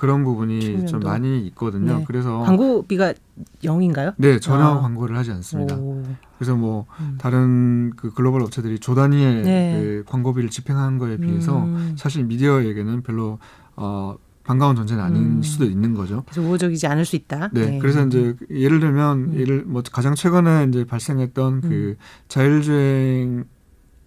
그런 0.03 0.25
부분이 0.25 0.59
측면도. 0.59 0.85
좀 0.87 0.99
많이 0.99 1.47
있거든요. 1.47 1.99
네. 1.99 2.03
그래서 2.05 2.39
광고비가 2.39 3.13
0인가요? 3.63 4.13
네, 4.17 4.37
전혀 4.37 4.65
아. 4.65 4.81
광고를 4.81 5.17
하지 5.17 5.31
않습니다. 5.31 5.77
오. 5.77 6.03
그래서 6.37 6.57
뭐 6.57 6.87
음. 6.99 7.17
다른 7.17 7.93
그 7.95 8.13
글로벌 8.13 8.41
업체들이 8.41 8.79
조 8.79 8.95
단위의 8.95 9.43
네. 9.43 9.79
그 9.79 10.03
광고비를 10.05 10.49
집행한 10.49 10.97
거에 10.97 11.15
비해서 11.15 11.63
음. 11.63 11.95
사실 11.97 12.25
미디어에게는 12.25 13.03
별로 13.03 13.39
어 13.77 14.17
반가운 14.43 14.75
존재는 14.75 15.01
아닌 15.01 15.37
음. 15.37 15.41
수도 15.41 15.63
있는 15.63 15.93
거죠. 15.93 16.23
그래서 16.25 16.41
우호적이지 16.41 16.85
않을 16.85 17.05
수 17.05 17.15
있다. 17.15 17.51
네, 17.53 17.65
네. 17.67 17.79
그래서 17.79 18.05
이제 18.05 18.35
예를 18.49 18.81
들면 18.81 19.17
음. 19.17 19.39
예를 19.39 19.63
뭐 19.65 19.83
가장 19.89 20.15
최근에 20.15 20.65
이제 20.67 20.83
발생했던 20.83 21.61
그 21.61 21.67
음. 21.67 21.95
자율주행 22.27 23.45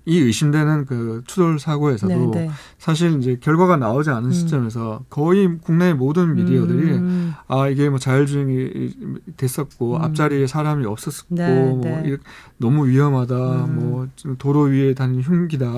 이 0.09 0.21
의심되는 0.21 0.87
그 0.87 1.23
추돌 1.27 1.59
사고에서도 1.59 2.31
네네. 2.31 2.47
네. 2.47 2.51
사실 2.79 3.19
이제 3.19 3.39
결과가 3.41 3.77
나오지 3.77 4.11
않은 4.11 4.27
음. 4.27 4.33
시점에서 4.33 5.05
거의 5.11 5.59
국내 5.61 5.93
모든 5.95 6.37
미디어들이 6.37 6.93
음. 6.93 7.35
아 7.49 7.69
이게 7.69 7.91
뭐 7.91 7.99
자율주행이 7.99 8.95
됐었고 9.37 9.97
음. 9.97 10.03
앞자리에 10.03 10.47
사람이 10.47 10.87
없었고 10.87 11.35
네, 11.35 11.61
뭐 11.61 11.81
네. 11.83 12.17
너무 12.57 12.87
위험하다 12.87 13.65
음. 13.65 13.75
뭐 13.75 14.09
도로 14.39 14.63
위에 14.63 14.95
다니는 14.95 15.23
흉기다 15.25 15.73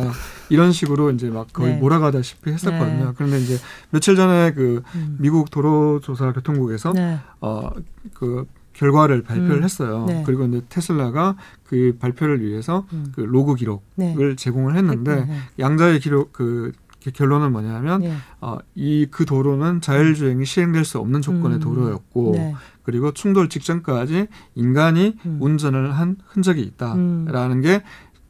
이런 0.51 0.73
식으로 0.73 1.11
이제 1.13 1.31
막 1.31 1.51
거의 1.51 1.73
네. 1.73 1.81
몰아가다시피 1.81 2.51
했었거든요. 2.51 3.07
네. 3.07 3.13
그런데 3.17 3.41
이제 3.41 3.57
며칠 3.89 4.15
전에 4.15 4.53
그 4.53 4.83
음. 4.95 5.17
미국 5.19 5.51
도로조사교통국에서 5.51 6.93
네. 6.93 7.19
어그 7.41 8.47
결과를 8.79 9.23
발표를 9.23 9.57
음. 9.59 9.65
했어요. 9.65 10.05
네. 10.07 10.23
그리고 10.25 10.45
이제 10.47 10.63
테슬라가 10.69 11.35
그 11.65 11.97
발표를 11.99 12.41
위해서 12.41 12.87
음. 12.93 13.07
그 13.13 13.23
로그 13.23 13.57
기록을 13.57 13.83
네. 13.97 14.37
제공을 14.37 14.77
했는데 14.77 15.27
네. 15.27 15.39
양자의 15.59 15.99
기록 15.99 16.33
그 16.33 16.71
결론은 17.13 17.53
뭐냐면 17.53 18.03
네. 18.03 18.13
어, 18.41 18.59
이 18.75 19.07
그 19.11 19.25
도로는 19.25 19.81
자율주행이 19.81 20.45
시행될 20.45 20.85
수 20.85 20.99
없는 20.99 21.23
조건의 21.23 21.59
음. 21.59 21.61
도로였고 21.61 22.33
네. 22.37 22.55
그리고 22.83 23.13
충돌 23.13 23.49
직전까지 23.49 24.29
인간이 24.55 25.17
음. 25.27 25.39
운전을 25.41 25.93
한 25.93 26.17
흔적이 26.27 26.63
있다라는 26.63 27.57
음. 27.57 27.61
게 27.63 27.83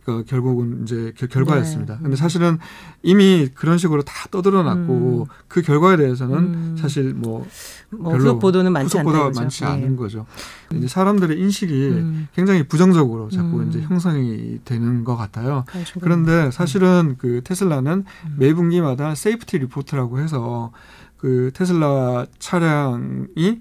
그 0.09 0.25
결국은 0.25 0.85
이제 0.85 1.12
결과였습니다. 1.29 1.97
네. 1.97 2.01
근데 2.03 2.16
사실은 2.16 2.59
이미 3.03 3.51
그런 3.53 3.77
식으로 3.77 4.01
다 4.03 4.27
떠들어놨고 4.31 5.27
음. 5.29 5.35
그 5.49 5.61
결과에 5.61 5.99
대해서는 5.99 6.37
음. 6.37 6.77
사실 6.81 7.12
뭐, 7.12 7.47
뭐 7.90 8.12
별로 8.12 8.25
후속 8.25 8.38
보도는 8.38 8.73
많지 8.73 9.03
보도가 9.03 9.33
많지 9.38 9.64
네. 9.64 9.66
않은 9.66 9.97
거죠. 9.97 10.25
이제 10.73 10.88
사람들의 10.88 11.38
인식이 11.38 11.88
음. 11.88 12.29
굉장히 12.35 12.66
부정적으로 12.66 13.29
자꾸 13.29 13.61
음. 13.61 13.68
이제 13.68 13.83
형성이 13.83 14.61
되는 14.64 15.05
것 15.05 15.14
같아요. 15.14 15.66
그런데 16.01 16.51
사실은 16.53 17.16
그 17.18 17.42
테슬라는 17.44 18.05
음. 18.25 18.37
매분기마다 18.38 19.14
safety 19.14 19.59
report라고 19.59 20.20
해서 20.21 20.73
그 21.18 21.51
테슬라 21.53 22.25
차량이 22.38 23.61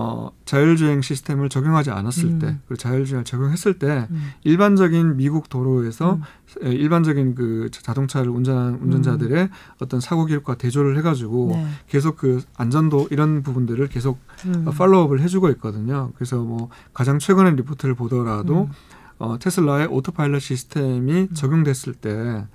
어, 0.00 0.30
자율주행 0.44 1.02
시스템을 1.02 1.48
적용하지 1.48 1.90
않았을 1.90 2.24
음. 2.26 2.38
때, 2.38 2.56
그리고 2.68 2.76
자율주행을 2.76 3.24
적용했을 3.24 3.80
때, 3.80 4.06
음. 4.08 4.30
일반적인 4.44 5.16
미국 5.16 5.48
도로에서 5.48 6.20
음. 6.62 6.62
일반적인 6.62 7.34
그 7.34 7.68
자동차를 7.72 8.30
운전하는 8.30 8.78
운전자들의 8.80 9.42
음. 9.42 9.48
어떤 9.80 9.98
사고 10.00 10.24
기록과 10.24 10.54
대조를 10.54 10.96
해가지고 10.98 11.48
네. 11.50 11.66
계속 11.88 12.16
그 12.16 12.40
안전도 12.56 13.08
이런 13.10 13.42
부분들을 13.42 13.88
계속 13.88 14.20
음. 14.46 14.66
follow-up을 14.66 15.20
해주고 15.20 15.48
있거든요. 15.50 16.12
그래서 16.14 16.36
뭐 16.38 16.68
가장 16.94 17.18
최근의 17.18 17.56
리포트를 17.56 17.96
보더라도 17.96 18.66
음. 18.66 18.70
어, 19.18 19.36
테슬라의 19.40 19.88
오토파일럿 19.88 20.40
시스템이 20.40 21.30
적용됐을 21.34 21.94
때 21.94 22.10
어, 22.10 22.46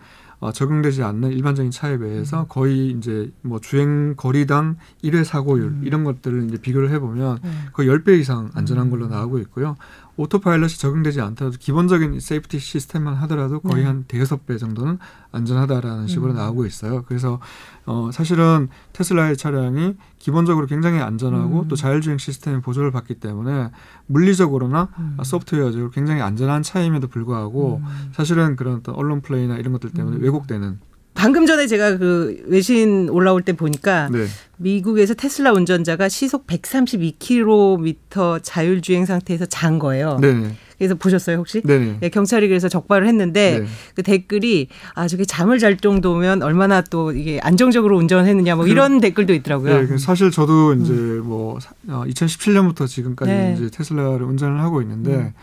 적용되지 0.52 1.04
않는 1.04 1.32
일반적인 1.32 1.72
차에 1.72 1.98
비해서 1.98 2.42
음. 2.42 2.46
거의 2.50 2.90
이제 2.92 3.32
뭐 3.42 3.60
주행 3.60 4.16
거리당 4.16 4.78
1회 5.04 5.24
사고율 5.24 5.68
음. 5.68 5.82
이런 5.84 6.04
것들을 6.04 6.44
이제 6.46 6.58
비교를 6.58 6.90
해보면 6.92 7.40
음. 7.44 7.66
거의 7.74 7.88
10배 7.90 8.20
이상 8.20 8.50
안전한 8.54 8.90
걸로 8.90 9.06
음. 9.06 9.12
나오고 9.12 9.40
있고요. 9.40 9.76
오토파일럿이 10.16 10.78
적용되지 10.78 11.22
않더라도 11.22 11.58
기본적인 11.60 12.20
safety 12.20 12.60
시스템만 12.60 13.16
하더라도 13.16 13.60
거의 13.60 13.82
네. 13.82 13.88
한 13.88 14.06
대여섯 14.08 14.46
배 14.46 14.58
정도는 14.58 15.00
안전하다라는 15.32 16.08
식으로 16.08 16.34
음. 16.34 16.38
나오고 16.38 16.66
있어요. 16.66 17.04
그래서 17.04 17.40
어 17.86 18.12
사실은 18.14 18.70
테슬라의 18.94 19.38
차량이 19.38 19.96
기본적으로 20.20 20.68
굉장히 20.68 21.00
안전하고 21.00 21.62
음. 21.62 21.68
또 21.68 21.76
자율주행 21.76 22.20
시스템의 22.20 22.62
보조를 22.62 22.92
받기 22.92 23.16
때문에 23.16 23.72
물리적으로나 24.06 24.90
음. 25.00 25.18
소프트웨어적으로 25.24 25.90
굉장히 25.90 26.22
안전한 26.22 26.62
차임에도 26.62 27.08
불구하고 27.08 27.82
음. 27.84 28.12
사실은 28.14 28.56
그런 28.56 28.76
어떤 28.76 28.96
언론 28.96 29.22
플레이나 29.22 29.58
이런 29.58 29.74
것들 29.74 29.92
때문에 29.92 30.18
음. 30.18 30.22
왜곡되는 30.22 30.80
방금 31.14 31.46
전에 31.46 31.68
제가 31.68 31.98
그 31.98 32.44
외신 32.48 33.10
올라올 33.10 33.44
때 33.44 33.54
보니까 33.54 34.10
네. 34.12 34.26
미국에서 34.58 35.14
테슬라 35.14 35.52
운전자가 35.54 36.10
시속 36.10 36.48
132km 36.48 38.40
자율주행 38.42 39.06
상태에서 39.06 39.46
잔 39.46 39.80
거예요. 39.80 40.18
네. 40.22 40.56
그래서 40.78 40.96
보셨어요 40.96 41.38
혹시? 41.38 41.62
네. 41.64 41.98
네. 42.00 42.10
경찰이 42.10 42.48
그래서 42.48 42.68
적발을 42.68 43.08
했는데 43.08 43.60
네. 43.60 43.66
그 43.96 44.04
댓글이 44.04 44.68
아 44.96 45.08
저게 45.08 45.24
잠을 45.24 45.60
잘 45.60 45.78
정도면 45.78 46.42
얼마나 46.42 46.82
또 46.82 47.12
이게 47.12 47.40
안정적으로 47.42 47.98
운전했느냐 47.98 48.56
뭐 48.56 48.68
이런 48.68 48.96
그, 48.96 49.02
댓글도 49.02 49.34
있더라고요. 49.34 49.82
네, 49.82 49.88
그 49.88 49.98
사실 49.98 50.32
저도 50.32 50.74
이제 50.74 50.94
음. 50.94 51.22
뭐 51.26 51.58
2017년부터 51.88 52.82
어, 52.82 52.88
지금까지 52.88 53.32
네. 53.32 53.56
이제 53.56 53.70
테슬라를 53.70 54.24
운전을 54.26 54.60
하고 54.60 54.82
있는데 54.82 55.16
음. 55.16 55.34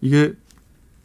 이게 0.00 0.32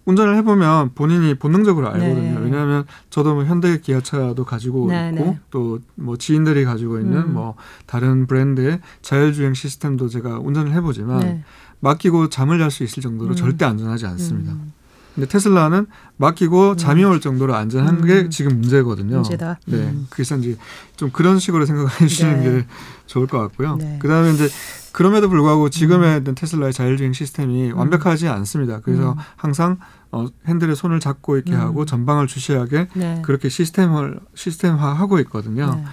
운전을 0.06 0.36
해보면 0.38 0.94
본인이 0.96 1.34
본능적으로 1.36 1.90
알거든요. 1.90 2.40
네. 2.40 2.44
왜냐하면 2.44 2.86
저도 3.10 3.36
뭐 3.36 3.46
현대 3.46 3.80
기아차도 3.80 4.44
가지고 4.44 4.88
네, 4.88 5.12
있고 5.14 5.26
네. 5.26 5.40
또뭐 5.50 6.18
지인들이 6.18 6.66
가지고 6.66 7.00
있는 7.00 7.18
음. 7.18 7.34
뭐 7.34 7.56
다른 7.86 8.28
브랜드의 8.28 8.82
자율주행 9.02 9.54
시스템도 9.54 10.10
제가 10.10 10.40
운전을 10.40 10.74
해보지만 10.74 11.20
네. 11.20 11.44
맡기고 11.80 12.30
잠을 12.30 12.60
잘 12.60 12.72
수 12.72 12.84
있을 12.84 13.02
정도로 13.02 13.32
음. 13.32 13.36
절대 13.36 13.66
안전하지 13.66 14.06
않습니다. 14.08 14.54
음. 14.54 14.74
근데 15.16 15.28
테슬라는 15.28 15.86
맡기고 16.18 16.72
음. 16.72 16.78
잠이 16.78 17.04
올 17.04 17.22
정도로 17.22 17.56
안전한 17.56 18.06
게 18.06 18.22
음. 18.22 18.30
지금 18.30 18.60
문제거든요. 18.60 19.18
문제다. 19.18 19.60
네. 19.68 19.78
음. 19.78 20.08
그래서 20.10 20.36
이제 20.38 20.58
좀 20.96 21.12
그런 21.12 21.40
식으로 21.40 21.66
생각해 21.66 21.90
주시는 22.08 22.44
네. 22.44 22.44
게 22.44 22.66
좋을 23.06 23.28
것 23.28 23.40
같고요. 23.40 23.76
네. 23.76 24.00
그다음에 24.02 24.32
이제 24.34 24.50
그럼에도 24.92 25.30
불구하고 25.30 25.70
지금의 25.70 26.22
음. 26.28 26.36
테슬라의 26.36 26.74
자율주행 26.74 27.14
시스템이 27.14 27.72
음. 27.72 27.78
완벽하지 27.78 28.28
않습니다. 28.28 28.80
그래서 28.82 29.14
음. 29.14 29.18
항상 29.36 29.78
어, 30.12 30.28
핸들에 30.48 30.76
손을 30.76 31.00
잡고 31.00 31.36
음. 31.48 31.54
하고 31.54 31.86
전방을 31.86 32.28
주시하게 32.28 32.88
네. 32.94 33.22
그렇게 33.24 33.50
시스템을 33.50 34.20
시스템화하고 34.36 35.20
있거든요. 35.20 35.76
네. 35.76 35.84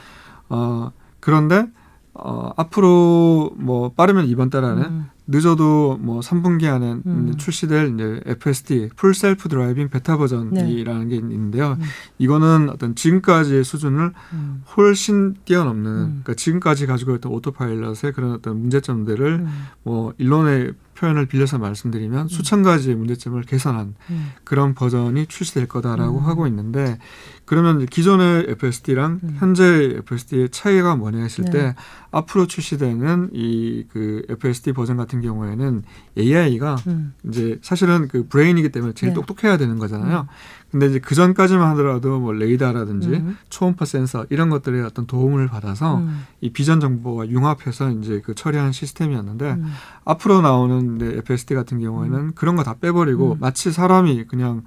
어, 0.51 0.93
그런데 1.21 1.67
어, 2.15 2.51
앞으로 2.57 3.53
뭐 3.57 3.93
빠르면 3.93 4.27
이번 4.27 4.51
달 4.51 4.65
안에 4.65 4.83
음. 4.83 5.09
늦어도 5.31 5.99
뭐 6.01 6.21
3분기 6.21 6.67
안에 6.67 6.97
음. 7.07 7.35
출시될 7.37 7.95
이제 7.95 8.21
FSD 8.27 8.91
full 8.97 9.15
self 9.15 9.49
driving 9.49 9.89
베타 9.89 10.17
버전이라는 10.17 11.09
네. 11.09 11.09
게 11.09 11.17
있는데요. 11.17 11.77
음. 11.81 11.85
이거는 12.19 12.71
어떤 12.71 12.95
지금까지의 12.95 13.65
수준을 13.65 14.13
음. 14.33 14.65
훨씬 14.77 15.37
뛰어넘는 15.45 15.91
음. 15.91 16.07
그러니까 16.23 16.35
지금까지 16.35 16.87
가지고 16.87 17.15
있던 17.17 17.33
오토파일럿의 17.33 18.13
그런 18.15 18.33
어떤 18.33 18.61
문제점들을 18.61 19.27
음. 19.41 19.67
뭐 19.83 20.13
일론의 20.19 20.73
표현을 20.97 21.27
빌려서 21.27 21.59
말씀드리면 21.59 22.23
음. 22.23 22.29
수천 22.29 22.63
가지의 22.63 22.95
문제점을 22.95 23.41
개선한 23.43 23.95
음. 24.11 24.33
그런 24.45 24.75
버전이 24.75 25.27
출시될 25.27 25.67
거다라고 25.67 26.19
음. 26.19 26.25
하고 26.25 26.47
있는데 26.47 26.99
그러면 27.47 27.87
기존의 27.87 28.47
FSD랑 28.49 29.21
음. 29.23 29.37
현재 29.39 29.65
FSD의 29.99 30.51
차이가 30.51 30.97
뭐냐 30.97 31.21
했을 31.23 31.45
네. 31.45 31.51
때 31.51 31.75
앞으로 32.11 32.47
출시되는 32.47 33.31
이 33.33 33.71
그 33.91 34.23
FSD 34.29 34.73
버전 34.73 34.97
같은 34.97 35.20
경우에는 35.21 35.83
AI가 36.19 36.77
음. 36.87 37.15
이제 37.29 37.59
사실은 37.63 38.09
그 38.09 38.27
브레인이기 38.29 38.71
때문에 38.71 38.93
제일 38.95 39.13
네. 39.13 39.15
똑똑해야 39.15 39.57
되는 39.57 39.79
거잖아요. 39.79 40.21
음. 40.21 40.27
근데 40.71 40.87
이제 40.87 40.99
그 41.01 41.17
전까지만 41.17 41.69
하더라도 41.71 42.21
뭐 42.21 42.33
레이더라든지 42.33 43.09
음. 43.09 43.37
초음파 43.49 43.85
센서 43.85 44.27
이런 44.31 44.51
것들의 44.51 44.83
어떤 44.85 45.07
도움을 45.07 45.49
받아서 45.49 45.97
음. 45.99 46.23
이 46.41 46.51
비전 46.53 46.79
정보가 46.79 47.29
융합해서 47.29 47.91
이제 47.91 48.21
그 48.25 48.35
처리하는 48.35 48.71
시스템이었는데 48.73 49.51
음. 49.53 49.73
앞으로 50.05 50.41
나오는 50.43 50.99
네, 50.99 51.17
FSD 51.19 51.55
같은 51.55 51.81
경우에는 51.81 52.19
음. 52.19 52.33
그런 52.35 52.55
거 52.57 52.63
다 52.63 52.75
빼버리고 52.75 53.33
음. 53.33 53.37
마치 53.41 53.73
사람이 53.73 54.25
그냥 54.29 54.63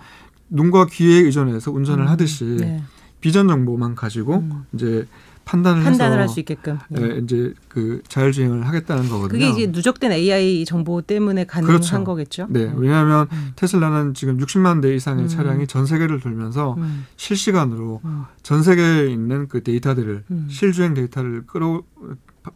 눈과 0.49 0.87
귀에 0.87 1.19
의존해서 1.21 1.71
운전을 1.71 2.03
음. 2.05 2.09
하듯이 2.09 2.57
네. 2.59 2.83
비전 3.21 3.47
정보만 3.47 3.95
가지고 3.95 4.43
이제 4.73 5.07
판단을 5.45 5.83
판단을 5.83 6.19
할 6.19 6.29
수 6.29 6.39
있게끔 6.39 6.79
네. 6.89 7.19
이제 7.23 7.53
그 7.67 8.01
자율주행을 8.07 8.67
하겠다는 8.67 9.09
거거든요. 9.09 9.27
그게 9.27 9.49
이제 9.49 9.67
누적된 9.67 10.11
AI 10.11 10.65
정보 10.65 11.01
때문에 11.01 11.45
가능한 11.45 11.79
그렇죠. 11.79 12.03
거겠죠. 12.03 12.47
네, 12.49 12.65
음. 12.65 12.75
왜냐하면 12.77 13.27
음. 13.31 13.51
테슬라는 13.55 14.13
지금 14.13 14.37
60만 14.37 14.81
대 14.81 14.95
이상의 14.95 15.25
음. 15.25 15.27
차량이 15.27 15.67
전 15.67 15.85
세계를 15.85 16.19
돌면서 16.21 16.75
음. 16.77 17.05
실시간으로 17.17 18.01
음. 18.05 18.23
전 18.41 18.63
세계에 18.63 19.09
있는 19.11 19.47
그 19.47 19.63
데이터들을 19.63 20.23
음. 20.31 20.47
실주행 20.49 20.93
데이터를 20.93 21.45
끌어 21.45 21.83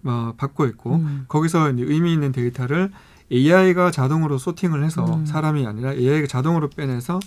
어, 0.04 0.34
받고 0.38 0.65
있고 0.67 1.02
거기서 1.28 1.71
이제 1.71 1.84
의미 1.86 2.13
있는 2.13 2.32
데이터를 2.32 2.91
AI가 3.32 3.91
자동으로 3.91 4.38
sorting을 4.38 4.83
해서 4.84 5.21
사람이 5.26 5.65
아니라 5.67 5.93
AI가 5.93 6.28
자동으로 6.28 6.69
빼내서 6.69 7.19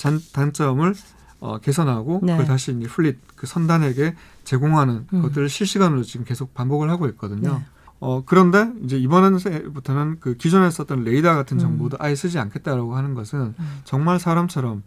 단, 0.00 0.18
단점을 0.32 0.94
어, 1.42 1.58
개선하고 1.58 2.20
네. 2.22 2.34
그걸 2.34 2.46
다시 2.46 2.70
이제 2.70 2.86
fleet 2.86 3.18
그 3.34 3.48
선단에게 3.48 4.14
제공하는 4.44 5.06
음. 5.12 5.22
것들을 5.22 5.48
실시간으로 5.48 6.04
지금 6.04 6.24
계속 6.24 6.54
반복을 6.54 6.88
하고 6.88 7.08
있거든요. 7.08 7.54
네. 7.54 7.64
어, 7.98 8.22
그런데 8.24 8.72
이제 8.84 8.96
이번에부터는 8.96 10.20
그 10.20 10.36
기존에 10.36 10.70
썼던 10.70 11.02
레이더 11.02 11.34
같은 11.34 11.56
음. 11.56 11.58
정보도 11.58 11.96
음. 11.96 11.98
아예 12.00 12.14
쓰지 12.14 12.38
않겠다라고 12.38 12.94
하는 12.96 13.14
것은 13.14 13.54
음. 13.58 13.80
정말 13.82 14.20
사람처럼 14.20 14.84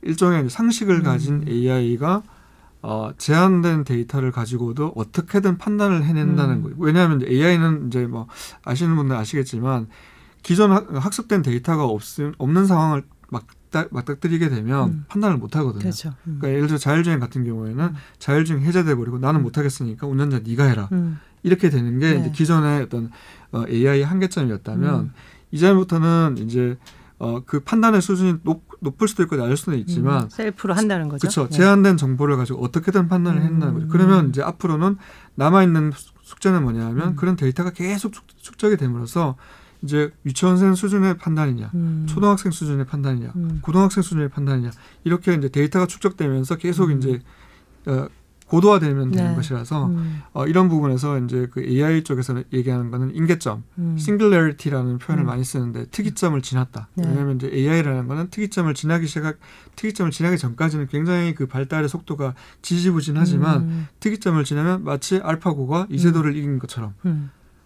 일종의 0.00 0.48
상식을 0.48 1.00
음. 1.00 1.02
가진 1.02 1.44
AI가 1.46 2.22
어, 2.80 3.10
제한된 3.18 3.84
데이터를 3.84 4.32
가지고도 4.32 4.94
어떻게든 4.96 5.58
판단을 5.58 6.04
해낸다는 6.04 6.56
음. 6.56 6.62
거예요. 6.62 6.76
왜냐하면 6.78 7.22
AI는 7.22 7.88
이제 7.88 8.06
뭐 8.06 8.28
아시는 8.64 8.96
분들 8.96 9.14
아시겠지만 9.14 9.88
기존 10.42 10.72
학 10.72 11.12
습된 11.12 11.42
데이터가 11.42 11.84
없, 11.84 12.00
없는 12.38 12.66
상황을 12.66 13.02
막 13.28 13.46
맞닥뜨리게 13.90 14.48
되면 14.48 14.88
음. 14.88 15.04
판단을 15.08 15.36
못 15.36 15.56
하거든요. 15.56 15.80
그렇죠. 15.80 16.10
음. 16.26 16.38
그러니까 16.40 16.48
예를 16.50 16.66
들어 16.68 16.78
자율주행 16.78 17.20
같은 17.20 17.44
경우에는 17.44 17.84
음. 17.84 17.94
자율주행 18.18 18.62
해제돼 18.62 18.94
버리고 18.94 19.18
나는 19.18 19.42
못 19.42 19.58
하겠으니까 19.58 20.06
운전자 20.06 20.40
네가 20.40 20.64
해라. 20.64 20.88
음. 20.92 21.18
이렇게 21.42 21.70
되는 21.70 21.98
게 21.98 22.14
네. 22.14 22.20
이제 22.20 22.30
기존의 22.30 22.82
어떤 22.82 23.10
어, 23.52 23.64
AI 23.68 24.02
한계점이었다면 24.02 25.00
음. 25.00 25.12
이제부터는 25.50 26.36
이제 26.38 26.76
어, 27.18 27.42
그 27.44 27.60
판단의 27.60 28.00
수준이 28.00 28.38
높, 28.44 28.64
높을 28.80 29.08
수도 29.08 29.24
있고 29.24 29.36
낮을 29.36 29.56
수도 29.56 29.74
있지만 29.74 30.24
음. 30.24 30.28
셀프로 30.28 30.74
한다는 30.74 31.08
거죠. 31.08 31.20
그렇죠. 31.22 31.48
네. 31.48 31.56
제한된 31.56 31.96
정보를 31.96 32.36
가지고 32.36 32.62
어떻게든 32.62 33.08
판단을 33.08 33.42
한다는 33.42 33.74
거죠. 33.74 33.88
그러면 33.88 34.28
이제 34.28 34.42
앞으로는 34.42 34.96
남아 35.34 35.64
있는 35.64 35.92
숙제는 36.22 36.62
뭐냐면 36.62 37.16
그런 37.16 37.36
데이터가 37.36 37.70
계속 37.70 38.12
축 38.12 38.58
적이 38.58 38.76
됨으로써 38.76 39.36
이제 39.82 40.10
유치원생 40.26 40.74
수준의 40.74 41.18
판단이냐, 41.18 41.70
음. 41.74 42.06
초등학생 42.08 42.50
수준의 42.50 42.86
판단이냐, 42.86 43.32
음. 43.36 43.58
고등학생 43.62 44.02
수준의 44.02 44.30
판단이냐 44.30 44.70
이렇게 45.04 45.34
이제 45.34 45.48
데이터가 45.48 45.86
축적되면서 45.86 46.56
계속 46.56 46.90
음. 46.90 46.98
이제 46.98 47.20
어, 47.86 48.08
고도화되면 48.48 49.10
되는 49.10 49.30
네. 49.30 49.36
것이라서 49.36 49.86
음. 49.86 50.22
어, 50.32 50.46
이런 50.46 50.68
부분에서 50.68 51.18
이제 51.20 51.48
그 51.50 51.62
AI 51.62 52.02
쪽에서 52.02 52.42
얘기하는 52.52 52.90
거는 52.90 53.14
인계점, 53.14 53.62
음. 53.78 53.96
singularity라는 53.98 54.98
표현을 54.98 55.24
음. 55.24 55.26
많이 55.26 55.44
쓰는데 55.44 55.86
특이점을 55.86 56.40
지났다. 56.40 56.88
네. 56.94 57.04
왜냐하면 57.06 57.36
이제 57.36 57.50
AI라는 57.52 58.08
거는 58.08 58.30
특이점을 58.30 58.72
지나기 58.74 59.06
시작, 59.06 59.38
특이점을 59.76 60.10
지나기 60.10 60.38
전까지는 60.38 60.88
굉장히 60.88 61.34
그 61.34 61.46
발달의 61.46 61.88
속도가 61.88 62.34
지지부진하지만 62.62 63.88
특이점을 64.00 64.42
지나면 64.44 64.82
마치 64.82 65.20
알파고가 65.22 65.86
이세돌을 65.90 66.36
이긴 66.36 66.58
것처럼. 66.58 66.94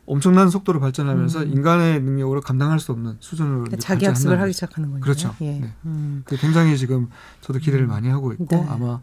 엄청난 0.07 0.51
속도로 0.51 0.81
발전하면서 0.81 1.43
음. 1.45 1.53
인간의 1.53 2.03
능력으로 2.03 2.41
감당할 2.41 2.81
수 2.81 2.93
없는 2.93 3.17
수준으로 3.21 3.65
그러니까 3.65 3.77
자기 3.79 4.07
학습을 4.07 4.41
하기 4.41 4.53
시작하는 4.53 4.91
거죠. 4.91 5.03
그렇죠. 5.03 5.35
예. 5.41 5.61
네. 5.61 5.73
음. 5.85 6.25
굉장히 6.27 6.77
지금 6.77 7.09
저도 7.41 7.59
기대를 7.59 7.87
음. 7.87 7.89
많이 7.89 8.09
하고 8.09 8.33
있고 8.33 8.47
네. 8.51 8.67
아마 8.69 9.01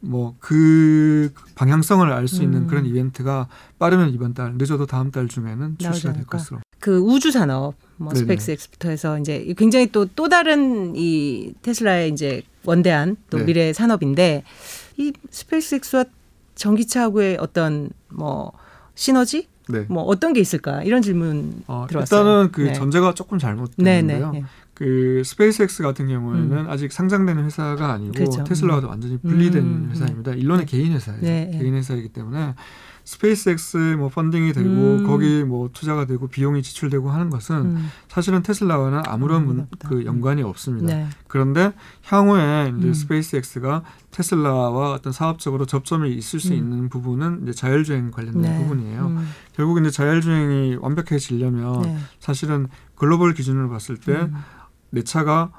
뭐 0.00 0.36
그 0.38 1.32
방향성을 1.54 2.10
알 2.12 2.28
수 2.28 2.42
있는 2.42 2.62
음. 2.62 2.66
그런 2.66 2.86
이벤트가 2.86 3.48
빠르면 3.78 4.10
이번 4.10 4.34
달, 4.34 4.54
늦어도 4.56 4.86
다음 4.86 5.10
달 5.10 5.28
중에는 5.28 5.78
출시가 5.78 6.12
될 6.12 6.24
것으로. 6.24 6.60
그 6.78 6.98
우주 6.98 7.32
산업, 7.32 7.74
뭐 7.96 8.14
스페이스 8.14 8.52
X부터 8.52 8.90
해서 8.90 9.18
이제 9.18 9.52
굉장히 9.56 9.90
또또 9.90 10.28
다른 10.28 10.94
이 10.94 11.52
테슬라의 11.62 12.10
이제 12.10 12.42
원대한 12.64 13.16
또 13.30 13.38
네. 13.38 13.44
미래 13.46 13.72
산업인데 13.72 14.44
이 14.98 15.12
스페이스 15.30 15.80
X와 15.82 16.04
전기차하고의 16.54 17.38
어떤 17.40 17.90
뭐 18.08 18.52
시너지 18.94 19.48
네. 19.68 19.86
뭐 19.88 20.02
어떤 20.04 20.32
게 20.32 20.40
있을까 20.40 20.82
이런 20.82 21.02
질문 21.02 21.62
어, 21.66 21.86
들어왔어요. 21.88 22.20
일단은 22.20 22.52
그 22.52 22.62
네. 22.62 22.72
전제가 22.72 23.14
조금 23.14 23.38
잘못됐는데요. 23.38 24.30
네, 24.32 24.38
네, 24.38 24.40
네. 24.40 24.46
그 24.74 25.22
스페이스X 25.24 25.82
같은 25.82 26.06
경우에는 26.08 26.52
음. 26.56 26.70
아직 26.70 26.92
상장되는 26.92 27.44
회사가 27.44 27.92
아니고 27.92 28.12
그렇죠. 28.12 28.44
테슬라와도 28.44 28.86
음. 28.86 28.90
완전히 28.90 29.18
분리된 29.18 29.62
음. 29.62 29.88
회사입니다. 29.90 30.32
일론의 30.32 30.66
개인 30.66 30.92
회사예요. 30.92 31.20
개인 31.20 31.74
회사이기 31.74 32.10
때문에 32.10 32.54
스페이스X 33.08 33.96
뭐 33.96 34.10
펀딩이 34.10 34.52
되고 34.52 34.68
음. 34.68 35.06
거기 35.06 35.42
뭐 35.42 35.70
투자가 35.72 36.04
되고 36.04 36.28
비용이 36.28 36.62
지출되고 36.62 37.08
하는 37.10 37.30
것은 37.30 37.56
음. 37.56 37.86
사실은 38.06 38.42
테슬라와는 38.42 39.00
아무런 39.06 39.46
문, 39.46 39.66
그 39.78 40.04
연관이 40.04 40.42
없습니다. 40.42 40.94
네. 40.94 41.06
그런데 41.26 41.72
향후에 42.04 42.74
이제 42.76 42.88
음. 42.88 42.92
스페이스X가 42.92 43.82
테슬라와 44.10 44.92
어떤 44.92 45.14
사업적으로 45.14 45.64
접점이 45.64 46.12
있을 46.12 46.38
수 46.38 46.52
음. 46.52 46.58
있는 46.58 46.88
부분은 46.90 47.44
이제 47.44 47.52
자율주행 47.52 48.10
관련된 48.10 48.42
네. 48.42 48.58
부분이에요. 48.58 49.06
음. 49.06 49.26
결국 49.54 49.80
이제 49.80 49.90
자율주행이 49.90 50.76
완벽해지려면 50.78 51.80
네. 51.80 51.96
사실은 52.20 52.68
글로벌 52.94 53.32
기준으로 53.32 53.70
봤을 53.70 53.96
때내 53.96 54.28
음. 54.92 55.04
차가 55.06 55.50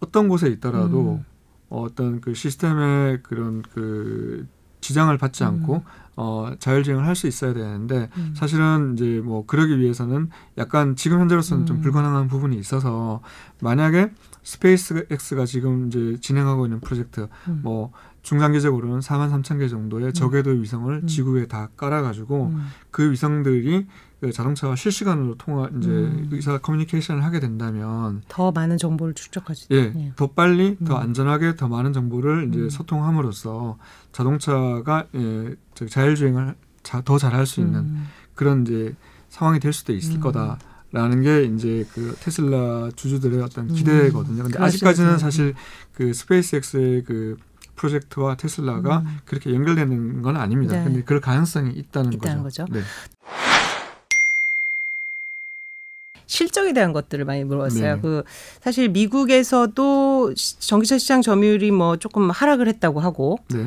어떤 0.00 0.28
곳에 0.28 0.48
있더라도 0.48 1.22
어떤 1.70 2.20
그 2.20 2.34
시스템의 2.34 3.22
그런 3.22 3.62
그 3.72 4.46
지장을 4.80 5.16
받지 5.18 5.44
않고 5.44 5.74
음. 5.76 5.80
어, 6.16 6.52
자율주행을 6.58 7.06
할 7.06 7.14
수 7.14 7.26
있어야 7.26 7.54
되는데 7.54 8.08
음. 8.16 8.34
사실은 8.36 8.94
이제 8.94 9.20
뭐 9.24 9.46
그러기 9.46 9.78
위해서는 9.78 10.30
약간 10.58 10.96
지금 10.96 11.20
현재로서는 11.20 11.62
음. 11.64 11.66
좀 11.66 11.80
불가능한 11.80 12.28
부분이 12.28 12.58
있어서 12.58 13.20
만약에 13.60 14.10
스페이스 14.42 15.06
X가 15.10 15.46
지금 15.46 15.86
이제 15.88 16.16
진행하고 16.20 16.66
있는 16.66 16.80
프로젝트 16.80 17.28
음. 17.48 17.60
뭐 17.62 17.92
중장기적으로는 18.22 19.00
4만 19.00 19.30
3천 19.30 19.58
개 19.58 19.68
정도의 19.68 20.06
음. 20.06 20.12
저궤도 20.12 20.50
위성을 20.50 20.92
음. 20.94 21.06
지구에 21.06 21.46
다 21.46 21.68
깔아가지고 21.76 22.46
음. 22.46 22.66
그 22.90 23.10
위성들이 23.10 23.86
그 24.20 24.32
자동차와 24.32 24.76
실시간으로 24.76 25.36
통화 25.36 25.68
이제 25.78 25.88
음. 25.88 26.28
의사 26.30 26.58
커뮤니케이션을 26.58 27.24
하게 27.24 27.40
된다면 27.40 28.22
더 28.28 28.52
많은 28.52 28.76
정보를 28.76 29.14
축적하지. 29.14 29.68
예, 29.72 29.92
예. 29.96 30.12
더 30.14 30.26
빨리, 30.28 30.76
더 30.84 30.96
음. 30.96 31.00
안전하게, 31.00 31.56
더 31.56 31.68
많은 31.68 31.94
정보를 31.94 32.48
이제 32.50 32.60
음. 32.60 32.70
소통함으로써 32.70 33.78
자동차가 34.12 35.06
예, 35.14 35.54
자율주행을 35.88 36.54
자, 36.82 37.00
더 37.02 37.16
잘할 37.16 37.46
수 37.46 37.60
있는 37.60 37.96
그런 38.34 38.62
이제 38.62 38.94
상황이 39.28 39.58
될 39.58 39.72
수도 39.72 39.92
있을 39.92 40.20
거다. 40.20 40.58
라는 40.92 41.22
게 41.22 41.44
이제 41.44 41.86
그 41.94 42.16
테슬라 42.18 42.90
주주들의 42.96 43.40
어떤 43.42 43.68
기대거든요. 43.68 44.42
근데 44.42 44.58
아직까지는 44.58 45.18
사실 45.18 45.54
그 45.94 46.12
스페이스X의 46.12 47.04
그 47.04 47.36
프로젝트와 47.76 48.34
테슬라가 48.34 48.98
음. 48.98 49.18
그렇게 49.24 49.54
연결되는 49.54 50.20
건 50.20 50.36
아닙니다. 50.36 50.76
네. 50.76 50.84
근데 50.84 51.02
그럴 51.04 51.20
가능성이 51.20 51.70
있다는, 51.70 52.12
있다는 52.14 52.42
거죠. 52.42 52.64
거죠. 52.64 52.74
네. 52.74 52.82
실적에 56.34 56.72
대한 56.72 56.92
것들을 56.92 57.24
많이 57.24 57.42
물어봤어요. 57.42 57.96
네. 57.96 58.00
그 58.00 58.22
사실 58.62 58.88
미국에서도 58.88 60.32
전기차 60.60 60.96
시장 60.96 61.22
점유율이 61.22 61.72
뭐 61.72 61.96
조금 61.96 62.30
하락을 62.30 62.68
했다고 62.68 63.00
하고 63.00 63.38
네. 63.52 63.66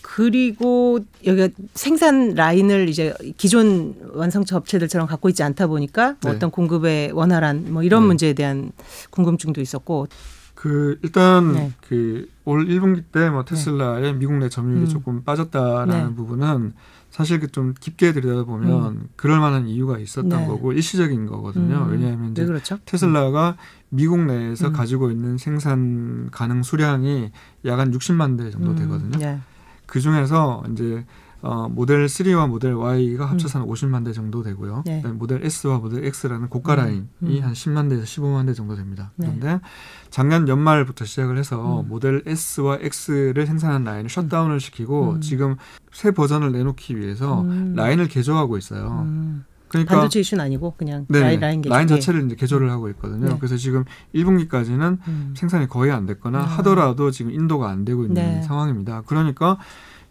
그리고 0.00 1.00
여기가 1.26 1.48
생산 1.74 2.34
라인을 2.34 2.88
이제 2.88 3.12
기존 3.36 3.94
완성차 4.14 4.56
업체들처럼 4.56 5.06
갖고 5.06 5.28
있지 5.28 5.42
않다 5.42 5.66
보니까 5.66 6.16
뭐 6.22 6.30
네. 6.30 6.36
어떤 6.36 6.50
공급의 6.50 7.12
원활한 7.12 7.72
뭐 7.72 7.82
이런 7.82 8.02
네. 8.02 8.06
문제에 8.06 8.32
대한 8.32 8.72
궁금증도 9.10 9.60
있었고 9.60 10.06
그 10.54 10.98
일단 11.02 11.52
네. 11.52 11.72
그올 11.86 12.66
1분기 12.66 13.02
때 13.12 13.28
뭐 13.28 13.44
테슬라의 13.44 14.14
미국 14.14 14.34
내 14.38 14.48
점유율이 14.48 14.84
음. 14.84 14.88
조금 14.88 15.22
빠졌다라는 15.22 16.08
네. 16.08 16.14
부분은 16.14 16.72
사실 17.14 17.38
그좀 17.38 17.74
깊게 17.78 18.12
들여다보면 18.12 18.92
음. 18.92 19.08
그럴 19.14 19.38
만한 19.38 19.68
이유가 19.68 20.00
있었던 20.00 20.28
네. 20.28 20.46
거고 20.48 20.72
일시적인 20.72 21.26
거거든요. 21.26 21.84
음. 21.86 21.92
왜냐하면 21.92 22.32
이제 22.32 22.44
그렇죠? 22.44 22.80
테슬라가 22.86 23.56
미국 23.88 24.18
내에서 24.24 24.66
음. 24.68 24.72
가지고 24.72 25.12
있는 25.12 25.38
생산 25.38 26.28
가능 26.32 26.64
수량이 26.64 27.30
약 27.66 27.78
한 27.78 27.92
60만 27.92 28.36
대 28.36 28.50
정도 28.50 28.72
음. 28.72 28.76
되거든요. 28.76 29.16
네. 29.16 29.38
그 29.86 30.00
중에서 30.00 30.64
이제 30.72 31.06
어, 31.44 31.68
모델 31.68 32.06
3와 32.06 32.48
모델 32.48 32.72
Y가 32.72 33.26
합쳐서 33.26 33.58
음. 33.58 33.62
한 33.62 33.68
50만 33.68 34.02
대 34.02 34.12
정도 34.12 34.42
되고요. 34.42 34.82
네. 34.86 35.02
모델 35.06 35.44
S와 35.44 35.76
모델 35.76 36.02
X라는 36.06 36.48
고가 36.48 36.72
음. 36.72 36.78
라인이 36.78 37.06
음. 37.22 37.40
한 37.42 37.52
10만 37.52 37.90
대에서 37.90 38.04
15만 38.04 38.46
대 38.46 38.54
정도 38.54 38.74
됩니다. 38.74 39.12
네. 39.16 39.26
그런데 39.26 39.62
작년 40.08 40.48
연말부터 40.48 41.04
시작을 41.04 41.36
해서 41.36 41.82
음. 41.82 41.88
모델 41.88 42.22
S와 42.26 42.78
X를 42.80 43.46
생산한 43.46 43.84
라인을 43.84 44.08
셧다운을 44.08 44.58
시키고 44.58 45.16
음. 45.16 45.20
지금 45.20 45.56
새 45.92 46.12
버전을 46.12 46.50
내놓기 46.50 46.98
위해서 46.98 47.42
음. 47.42 47.74
라인을 47.76 48.08
개조하고 48.08 48.56
있어요. 48.56 49.06
그러니까 49.68 49.96
반도체 49.96 50.20
이슈는 50.20 50.42
아니고 50.42 50.74
그냥 50.78 51.04
네, 51.08 51.20
라인, 51.20 51.40
라인, 51.40 51.62
라인 51.62 51.88
자체를 51.88 52.24
이제 52.24 52.36
개조를 52.36 52.70
하고 52.70 52.88
있거든요. 52.90 53.28
네. 53.28 53.36
그래서 53.38 53.56
지금 53.58 53.84
1분기까지는 54.14 54.98
생산이 55.34 55.68
거의 55.68 55.90
안 55.90 56.06
됐거나 56.06 56.38
아. 56.38 56.42
하더라도 56.42 57.10
지금 57.10 57.32
인도가 57.32 57.68
안 57.68 57.84
되고 57.84 58.02
있는 58.04 58.14
네. 58.14 58.42
상황입니다. 58.42 59.02
그러니까 59.04 59.58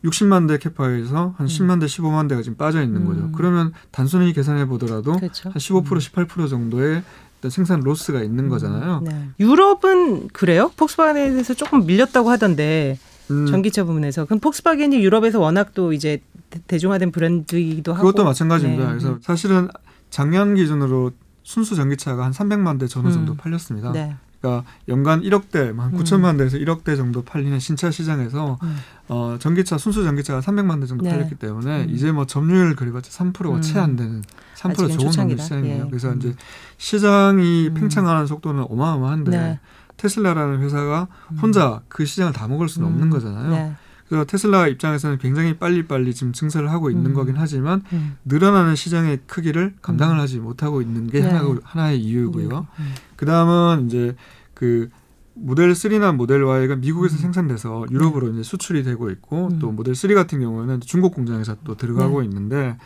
60만 0.03 0.47
대 0.47 0.57
캐파에서 0.57 1.35
한 1.37 1.45
음. 1.45 1.47
10만 1.47 1.79
대, 1.79 1.85
15만 1.85 2.27
대가 2.27 2.41
지금 2.41 2.57
빠져 2.57 2.81
있는 2.83 3.01
음. 3.01 3.07
거죠. 3.07 3.29
그러면 3.33 3.73
단순히 3.91 4.33
계산해 4.33 4.65
보더라도 4.67 5.13
그렇죠. 5.15 5.49
한 5.49 5.55
15%, 5.55 5.91
음. 5.91 5.97
18% 5.97 6.49
정도의 6.49 7.03
생산 7.49 7.81
로스가 7.81 8.21
있는 8.23 8.45
음. 8.45 8.49
거잖아요. 8.49 9.01
네. 9.05 9.29
유럽은 9.39 10.29
그래요? 10.29 10.71
폭스바겐에 10.77 11.31
대해서 11.31 11.53
조금 11.53 11.85
밀렸다고 11.85 12.29
하던데 12.29 12.97
음. 13.31 13.45
전기차 13.45 13.83
부분에서 13.83 14.25
그럼 14.25 14.39
폭스바겐이 14.39 14.97
유럽에서 15.03 15.39
워낙 15.39 15.73
또 15.73 15.93
이제 15.93 16.21
대중화된 16.67 17.11
브랜드이기도 17.11 17.93
하고 17.93 18.07
그것도 18.07 18.23
마찬가지입니다. 18.25 18.83
네. 18.83 18.89
그래서 18.89 19.17
사실은 19.21 19.69
작년 20.09 20.55
기준으로 20.55 21.11
순수 21.43 21.75
전기차가 21.75 22.23
한 22.23 22.31
300만 22.31 22.79
대 22.79 22.87
전후 22.87 23.11
정도 23.11 23.33
음. 23.33 23.37
팔렸습니다. 23.37 23.91
네. 23.91 24.15
그러니까 24.43 24.65
연간 24.89 25.21
1억대, 25.21 25.75
한 25.77 25.93
9천만 25.93 26.31
음. 26.31 26.37
대에서 26.37 26.57
1억대 26.57 26.97
정도 26.97 27.21
팔리는 27.21 27.57
신차 27.59 27.89
시장에서 27.89 28.59
음. 28.61 28.75
어, 29.07 29.37
전기차 29.39 29.77
순수 29.77 30.03
전기차가 30.03 30.41
300만 30.41 30.81
대 30.81 30.85
정도 30.85 31.05
네. 31.05 31.11
팔렸기 31.11 31.35
때문에 31.35 31.85
음. 31.85 31.89
이제 31.89 32.11
뭐 32.11 32.25
점유율 32.25 32.75
그리봤자 32.75 33.09
3%가 33.09 33.55
음. 33.55 33.61
채안 33.61 33.95
되는 33.95 34.21
3% 34.57 34.75
조금 34.75 35.11
넘는 35.15 35.37
시장이에요. 35.37 35.83
예. 35.85 35.89
그래서 35.89 36.11
음. 36.11 36.17
이제 36.17 36.35
시장이 36.77 37.69
음. 37.69 37.73
팽창하는 37.73 38.27
속도는 38.27 38.65
어마어마한데 38.69 39.31
네. 39.31 39.59
테슬라라는 39.95 40.59
회사가 40.59 41.07
혼자 41.41 41.81
그 41.87 42.03
시장을 42.03 42.33
다 42.33 42.49
먹을 42.49 42.67
수는 42.67 42.89
없는 42.89 43.09
거잖아요. 43.09 43.49
네. 43.49 43.75
그래서 44.09 44.25
테슬라 44.25 44.67
입장에서는 44.67 45.17
굉장히 45.17 45.57
빨리빨리 45.57 46.13
지금 46.13 46.33
증설을 46.33 46.69
하고 46.69 46.91
있는 46.91 47.11
음. 47.11 47.13
거긴 47.13 47.35
하지만 47.37 47.81
음. 47.93 48.17
늘어나는 48.25 48.75
시장의 48.75 49.21
크기를 49.25 49.73
감당을 49.81 50.19
하지 50.19 50.39
못하고 50.39 50.81
있는 50.81 51.07
게 51.07 51.21
네. 51.21 51.29
하나, 51.29 51.55
하나의 51.63 52.01
이유고요. 52.01 52.67
음. 52.79 52.93
그 53.23 53.25
다음은 53.25 53.87
이제 53.87 54.15
그 54.53 54.89
모델 55.33 55.71
3나 55.71 56.13
모델 56.13 56.43
Y가 56.43 56.75
미국에서 56.75 57.15
음. 57.15 57.19
생산돼서 57.19 57.85
유럽으로 57.89 58.27
네. 58.27 58.33
이제 58.33 58.43
수출이 58.43 58.83
되고 58.83 59.09
있고 59.11 59.47
음. 59.47 59.59
또 59.59 59.71
모델 59.71 59.95
3 59.95 60.13
같은 60.13 60.41
경우에는 60.41 60.81
중국 60.81 61.15
공장에서 61.15 61.55
또 61.63 61.75
들어가고 61.77 62.19
네. 62.19 62.27
있는데 62.27 62.77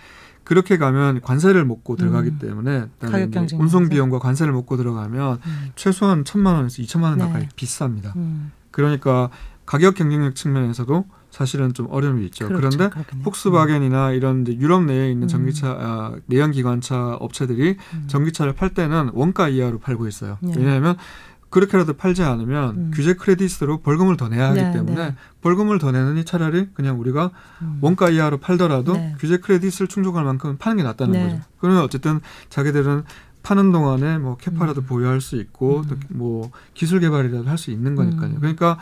그렇게 0.44 0.78
가면 0.78 1.22
관세를 1.22 1.66
먹고 1.66 1.96
들어가기 1.96 2.30
음. 2.30 2.40
때문에 2.40 2.86
운송 3.58 3.90
비용과 3.90 4.20
관세를 4.20 4.54
먹고 4.54 4.78
들어가면 4.78 5.40
음. 5.44 5.72
최소한 5.76 6.24
천만 6.24 6.56
원에서 6.56 6.84
이천만 6.84 7.12
원 7.12 7.20
가까이 7.20 7.42
네. 7.42 7.50
비쌉니다. 7.56 8.16
음. 8.16 8.52
그러니까 8.70 9.32
가격 9.66 9.96
경쟁력 9.96 10.36
측면에서도 10.36 11.04
사실은 11.38 11.72
좀 11.76 11.86
어려움이 11.92 12.26
있죠. 12.26 12.48
그렇죠. 12.48 12.76
그런데 12.76 12.90
그렇겠네요. 12.90 13.24
폭스바겐이나 13.24 14.12
이런 14.14 14.42
이제 14.42 14.58
유럽 14.58 14.84
내에 14.86 15.12
있는 15.12 15.26
음. 15.26 15.28
전기차 15.28 15.68
아, 15.70 16.16
내연 16.26 16.52
기관차 16.52 17.14
업체들이 17.20 17.78
음. 17.94 18.04
전기차를 18.08 18.56
팔 18.56 18.74
때는 18.74 19.12
원가 19.14 19.48
이하로 19.48 19.78
팔고 19.78 20.08
있어요. 20.08 20.40
네. 20.42 20.54
왜냐하면 20.58 20.98
그렇게라도 21.52 21.94
팔지 21.94 22.24
않으면 22.24 22.76
음. 22.76 22.92
규제 22.94 23.14
크레딧으로 23.14 23.82
벌금을 23.82 24.18
더 24.18 24.30
내야 24.30 24.50
하기 24.50 24.62
네, 24.62 24.72
때문에 24.72 24.96
네. 24.96 25.16
벌금을 25.42 25.78
더 25.78 25.92
내느니 25.92 26.26
차라리 26.26 26.70
그냥 26.74 27.00
우리가 27.00 27.30
음. 27.62 27.78
원가 27.82 28.10
이하로 28.10 28.40
팔더라도 28.40 28.94
네. 28.94 29.16
규제 29.20 29.38
크레딧을 29.38 29.88
충족할 29.88 30.26
만큼 30.26 30.58
파는 30.58 30.78
게 30.78 30.84
낫다는 30.84 31.14
네. 31.14 31.24
거죠. 31.24 31.42
그러면 31.60 31.84
어쨌든 31.84 32.20
자기들은 32.50 33.04
파는 33.44 33.72
동안에 33.72 34.18
뭐 34.18 34.38
캐파라도 34.38 34.82
음. 34.82 34.86
보유할 34.88 35.22
수 35.22 35.36
있고 35.38 35.84
음. 35.90 36.00
또뭐 36.18 36.52
기술 36.74 37.00
개발이라도 37.00 37.48
할 37.48 37.60
수 37.60 37.70
있는 37.70 37.96
거니까요. 37.96 38.32
음. 38.32 38.38
그러니까 38.40 38.80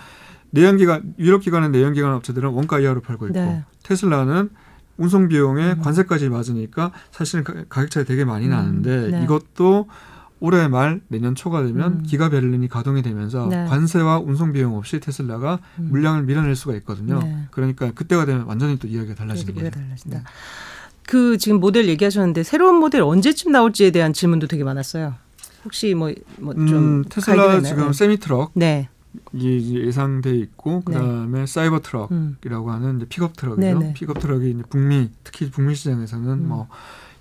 내연기관 0.55 1.15
유럽 1.19 1.41
기관의 1.41 1.69
내연기관 1.69 2.13
업체들은 2.13 2.49
원가 2.49 2.79
이하로 2.79 3.01
팔고 3.01 3.27
있고 3.27 3.39
네. 3.39 3.63
테슬라는 3.83 4.49
운송 4.97 5.27
비용에 5.27 5.73
음. 5.73 5.81
관세까지 5.81 6.29
맞으니까 6.29 6.91
사실은 7.11 7.43
가격 7.43 7.91
차이 7.91 8.05
되게 8.05 8.25
많이 8.25 8.47
나는데 8.47 9.09
네. 9.11 9.23
이것도 9.23 9.87
올해 10.39 10.67
말 10.67 11.01
내년 11.07 11.35
초가 11.35 11.63
되면 11.63 11.93
음. 11.93 12.03
기가 12.03 12.29
베를린이 12.29 12.67
가동이 12.67 13.01
되면서 13.01 13.47
네. 13.47 13.65
관세와 13.65 14.19
운송 14.19 14.53
비용 14.53 14.75
없이 14.77 14.99
테슬라가 14.99 15.59
음. 15.79 15.89
물량을 15.91 16.23
밀어낼 16.23 16.55
수가 16.55 16.75
있거든요. 16.75 17.19
네. 17.19 17.47
그러니까 17.51 17.91
그때가 17.91 18.25
되면 18.25 18.45
완전히 18.45 18.77
또 18.79 18.87
이야기가 18.87 19.15
달라지는 19.15 19.53
거죠. 19.53 19.69
달라진다. 19.71 20.17
네. 20.17 20.23
그 21.07 21.37
지금 21.37 21.59
모델 21.59 21.87
얘기하셨는데 21.87 22.43
새로운 22.43 22.75
모델 22.75 23.01
언제쯤 23.01 23.51
나올지에 23.51 23.91
대한 23.91 24.13
질문도 24.13 24.47
되게 24.47 24.63
많았어요. 24.63 25.13
혹시 25.63 25.93
뭐좀 25.93 26.25
뭐 26.39 26.53
음, 26.55 27.03
테슬라 27.09 27.61
지금 27.61 27.91
세미 27.91 28.17
트럭 28.17 28.51
네. 28.53 28.89
이 29.33 29.79
예상돼 29.79 30.35
있고 30.35 30.83
네. 30.87 30.93
그다음에 30.93 31.39
네. 31.39 31.45
사이버 31.45 31.79
트럭이라고 31.81 32.67
음. 32.67 32.69
하는 32.69 32.97
이제 32.97 33.05
픽업 33.07 33.35
트럭이죠. 33.35 33.61
네, 33.61 33.73
네. 33.73 33.93
픽업 33.93 34.19
트럭이 34.19 34.51
이제 34.51 34.63
북미 34.69 35.09
특히 35.23 35.49
북미 35.49 35.75
시장에서는 35.75 36.27
음. 36.29 36.47
뭐 36.47 36.67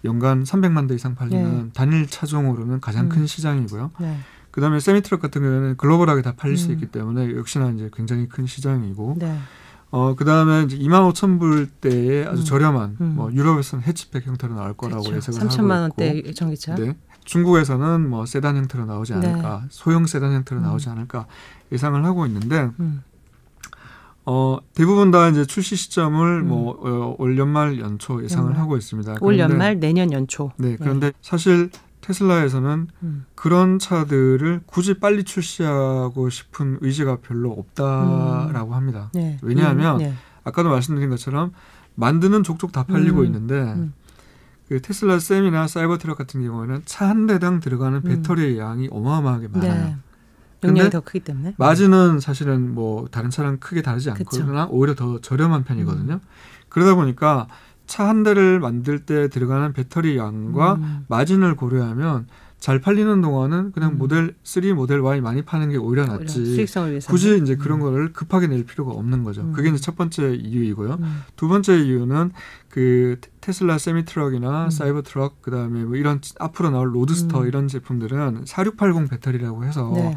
연간 0.04 0.44
300만 0.44 0.88
대 0.88 0.94
이상 0.94 1.14
팔리는 1.14 1.64
네. 1.64 1.70
단일 1.74 2.06
차종으로는 2.06 2.80
가장 2.80 3.06
음. 3.06 3.08
큰 3.08 3.26
시장이고요. 3.26 3.92
네. 4.00 4.18
그다음에 4.50 4.78
세미 4.78 5.02
트럭 5.02 5.20
같은 5.20 5.42
경우에는 5.42 5.76
글로벌하게 5.76 6.22
다 6.22 6.34
팔릴 6.36 6.54
음. 6.54 6.56
수 6.56 6.72
있기 6.72 6.86
때문에 6.86 7.34
역시나 7.34 7.70
이제 7.70 7.90
굉장히 7.92 8.28
큰 8.28 8.46
시장이고. 8.46 9.16
네. 9.18 9.36
어 9.90 10.16
그다음에 10.16 10.64
이제 10.64 10.76
2만 10.76 11.12
5천 11.12 11.38
불대의 11.38 12.26
아주 12.26 12.42
음. 12.42 12.44
저렴한 12.44 12.96
음. 13.00 13.12
뭐 13.16 13.32
유럽에서는 13.32 13.84
해치백 13.84 14.26
형태로 14.26 14.54
나올 14.54 14.74
거라고 14.74 15.04
그렇죠. 15.04 15.16
예상을 15.16 15.40
하고 15.40 15.54
있고. 15.54 15.62
3천만 15.62 15.80
원대 15.82 16.32
전기차. 16.32 16.74
네. 16.74 16.96
중국에서는 17.24 18.08
뭐 18.08 18.26
세단 18.26 18.56
형태로 18.56 18.86
나오지 18.86 19.14
않을까, 19.14 19.60
네. 19.62 19.66
소형 19.70 20.06
세단 20.06 20.32
형태로 20.32 20.60
음. 20.60 20.62
나오지 20.62 20.88
않을까 20.88 21.26
예상을 21.72 22.04
하고 22.04 22.26
있는데 22.26 22.70
음. 22.80 23.02
어, 24.26 24.58
대부분 24.74 25.10
다 25.10 25.28
이제 25.28 25.44
출시 25.44 25.76
시점을 25.76 26.42
음. 26.42 26.48
뭐, 26.48 26.78
어, 26.80 27.14
올 27.18 27.36
연말 27.36 27.78
연초 27.78 28.22
예상을 28.22 28.52
음. 28.52 28.56
하고 28.58 28.76
있습니다. 28.76 29.16
올 29.20 29.38
연말 29.38 29.78
내년 29.78 30.12
연초. 30.12 30.52
네, 30.56 30.70
네. 30.70 30.76
그런데 30.78 31.08
네. 31.08 31.12
사실 31.20 31.70
테슬라에서는 32.00 32.88
음. 33.02 33.24
그런 33.34 33.78
차들을 33.78 34.62
굳이 34.66 34.94
빨리 34.94 35.24
출시하고 35.24 36.28
싶은 36.30 36.78
의지가 36.80 37.18
별로 37.22 37.50
없다라고 37.52 38.70
음. 38.70 38.74
합니다. 38.74 39.10
네. 39.14 39.38
왜냐하면 39.42 39.98
네. 39.98 40.14
아까도 40.42 40.68
말씀드린 40.70 41.10
것처럼 41.10 41.52
만드는 41.94 42.42
족족 42.42 42.72
다 42.72 42.84
팔리고 42.84 43.20
음. 43.20 43.26
있는데 43.26 43.54
음. 43.54 43.94
그 44.68 44.80
테슬라 44.80 45.18
셈이나 45.18 45.66
사이버 45.68 45.98
트럭 45.98 46.16
같은 46.18 46.42
경우에는 46.42 46.82
차 46.86 47.04
한 47.08 47.26
대당 47.26 47.60
들어가는 47.60 48.02
배터리의 48.02 48.58
양이 48.58 48.88
어마어마하게 48.90 49.48
많아요. 49.48 49.84
네. 49.84 49.96
용량이 50.64 50.90
더 50.90 51.00
크기 51.00 51.20
때문에 51.20 51.54
마진은 51.58 52.20
사실은 52.20 52.74
뭐 52.74 53.06
다른 53.10 53.28
차랑 53.28 53.58
크게 53.58 53.82
다르지 53.82 54.10
않거나 54.10 54.68
오히려 54.70 54.94
더 54.94 55.20
저렴한 55.20 55.64
편이거든요. 55.64 56.14
음. 56.14 56.20
그러다 56.70 56.94
보니까 56.94 57.46
차 57.86 58.08
한 58.08 58.22
대를 58.22 58.60
만들 58.60 59.00
때 59.00 59.28
들어가는 59.28 59.74
배터리 59.74 60.16
양과 60.16 60.74
음. 60.76 61.04
마진을 61.08 61.54
고려하면 61.54 62.26
잘 62.58 62.80
팔리는 62.80 63.20
동안은 63.20 63.72
그냥 63.72 63.92
음. 63.92 63.98
모델 63.98 64.34
3, 64.42 64.74
모델 64.74 65.00
Y 65.00 65.20
많이 65.20 65.42
파는 65.42 65.68
게 65.68 65.76
오히려 65.76 66.06
낫지. 66.06 66.64
굳이 67.06 67.38
이제 67.42 67.56
그런 67.56 67.80
음. 67.80 67.82
거를 67.82 68.14
급하게 68.14 68.46
낼 68.46 68.64
필요가 68.64 68.92
없는 68.92 69.22
거죠. 69.22 69.42
음. 69.42 69.52
그게 69.52 69.68
이제 69.68 69.76
첫 69.78 69.96
번째 69.96 70.34
이유이고요. 70.34 70.94
음. 70.98 71.22
두 71.36 71.46
번째 71.48 71.78
이유는 71.78 72.32
그 72.74 73.20
테슬라 73.40 73.78
세미 73.78 74.04
트럭이나 74.04 74.64
음. 74.64 74.70
사이버 74.70 75.02
트럭 75.02 75.42
그다음에 75.42 75.84
뭐 75.84 75.94
이런 75.94 76.20
앞으로 76.40 76.70
나올 76.70 76.92
로드스터 76.92 77.46
이런 77.46 77.68
제품들은 77.68 78.46
4680 78.46 79.10
배터리라고 79.10 79.64
해서 79.64 79.92
네. 79.94 80.16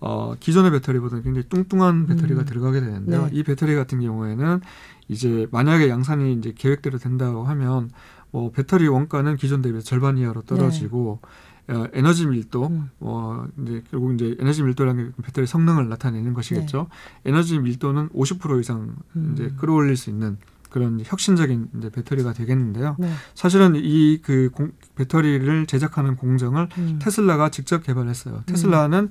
어, 0.00 0.34
기존의 0.40 0.72
배터리보다는 0.72 1.22
굉장히 1.22 1.48
뚱뚱한 1.48 2.08
배터리가 2.08 2.40
음. 2.40 2.44
들어가게 2.44 2.80
되는데요. 2.80 3.26
네. 3.26 3.30
이 3.32 3.44
배터리 3.44 3.76
같은 3.76 4.00
경우에는 4.00 4.60
이제 5.06 5.46
만약에 5.52 5.88
양산이 5.88 6.32
이제 6.32 6.52
계획대로 6.58 6.98
된다고 6.98 7.44
하면 7.44 7.92
뭐 8.32 8.50
배터리 8.50 8.88
원가는 8.88 9.36
기존 9.36 9.62
대비 9.62 9.80
절반 9.80 10.18
이하로 10.18 10.42
떨어지고 10.42 11.20
어, 11.68 11.84
에너지 11.92 12.26
밀도, 12.26 12.66
음. 12.66 12.90
어, 12.98 13.46
이제 13.62 13.84
결국 13.92 14.14
이제 14.14 14.34
에너지 14.40 14.64
밀도라는 14.64 15.12
게 15.12 15.22
배터리 15.22 15.46
성능을 15.46 15.88
나타내는 15.88 16.34
것이겠죠. 16.34 16.88
네. 17.22 17.30
에너지 17.30 17.60
밀도는 17.60 18.08
50% 18.08 18.58
이상 18.58 18.96
음. 19.14 19.30
이제 19.34 19.52
끌어올릴 19.56 19.96
수 19.96 20.10
있는 20.10 20.38
그런 20.72 21.00
혁신적인 21.04 21.68
이제 21.78 21.90
배터리가 21.90 22.32
되겠는데요. 22.32 22.96
네. 22.98 23.12
사실은 23.34 23.74
이 23.76 24.18
그 24.22 24.50
배터리를 24.96 25.66
제작하는 25.66 26.16
공정을 26.16 26.68
음. 26.78 26.98
테슬라가 27.00 27.50
직접 27.50 27.82
개발했어요. 27.84 28.36
음. 28.36 28.42
테슬라는 28.46 29.08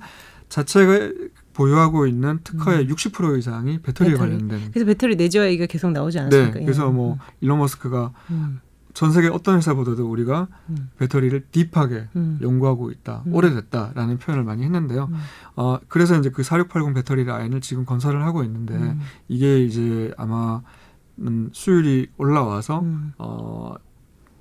자체가 0.48 1.12
보유하고 1.54 2.06
있는 2.06 2.40
특허의 2.44 2.82
음. 2.82 2.86
60% 2.88 3.38
이상이 3.38 3.80
배터리에 3.82 4.12
배터리. 4.14 4.30
관련된. 4.32 4.70
그래서 4.70 4.86
배터리 4.86 5.16
내재화 5.16 5.46
얘기가 5.46 5.66
계속 5.66 5.90
나오지 5.92 6.18
않았습니까? 6.18 6.58
네. 6.58 6.64
그래서 6.64 6.90
뭐 6.90 7.14
음. 7.14 7.18
일론 7.40 7.58
머스크가 7.58 8.12
음. 8.30 8.60
전 8.94 9.10
세계 9.12 9.28
어떤 9.28 9.56
회사보다도 9.56 10.10
우리가 10.10 10.48
음. 10.68 10.90
배터리를 10.98 11.46
딥하게 11.50 12.08
음. 12.16 12.38
연구하고 12.42 12.90
있다, 12.90 13.22
음. 13.26 13.34
오래됐다라는 13.34 14.18
표현을 14.18 14.44
많이 14.44 14.64
했는데요. 14.64 15.08
음. 15.10 15.16
어, 15.56 15.78
그래서 15.88 16.18
이제 16.18 16.28
그 16.30 16.42
4680 16.42 16.92
배터리 16.94 17.24
라인을 17.24 17.60
지금 17.62 17.84
건설을 17.86 18.22
하고 18.22 18.44
있는데 18.44 18.74
음. 18.74 19.00
이게 19.28 19.64
이제 19.64 20.12
아마 20.18 20.56
음, 20.56 20.62
수율이 21.52 22.08
올라와서 22.16 22.84
어, 23.18 23.74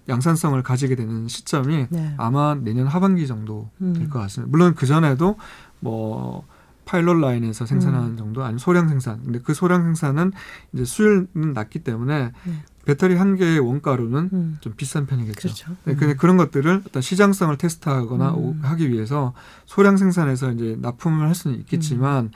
양산성을 0.09 0.61
가지게 0.63 0.95
되는 0.95 1.27
시점이 1.27 1.87
네. 1.89 2.15
아마 2.17 2.55
내년 2.55 2.87
하반기 2.87 3.27
정도 3.27 3.69
될것 3.79 4.11
같습니다. 4.11 4.49
물론 4.51 4.73
그 4.75 4.85
전에도 4.85 5.37
뭐 5.79 6.45
파일럿 6.85 7.17
라인에서 7.19 7.65
생산하는 7.65 8.11
음. 8.11 8.17
정도 8.17 8.43
아니면 8.43 8.57
소량 8.57 8.89
생산. 8.89 9.23
근데 9.23 9.39
그 9.39 9.53
소량 9.53 9.83
생산은 9.83 10.31
이제 10.73 10.83
수율은 10.83 11.53
낮기 11.53 11.79
때문에 11.79 12.31
네. 12.43 12.63
배터리 12.85 13.15
한 13.15 13.35
개의 13.35 13.59
원가로는 13.59 14.29
음. 14.33 14.57
좀 14.59 14.73
비싼 14.75 15.05
편이겠죠. 15.05 15.39
그렇죠. 15.39 15.75
네, 15.85 15.93
음. 15.93 16.17
그런 16.17 16.37
것들을 16.37 16.83
어떤 16.87 17.01
시장성을 17.01 17.55
테스트하거나 17.57 18.31
음. 18.31 18.59
하기 18.63 18.91
위해서 18.91 19.33
소량 19.65 19.97
생산해서 19.97 20.51
이제 20.51 20.77
납품을 20.81 21.27
할 21.27 21.35
수는 21.35 21.57
있겠지만 21.59 22.25
음. 22.25 22.31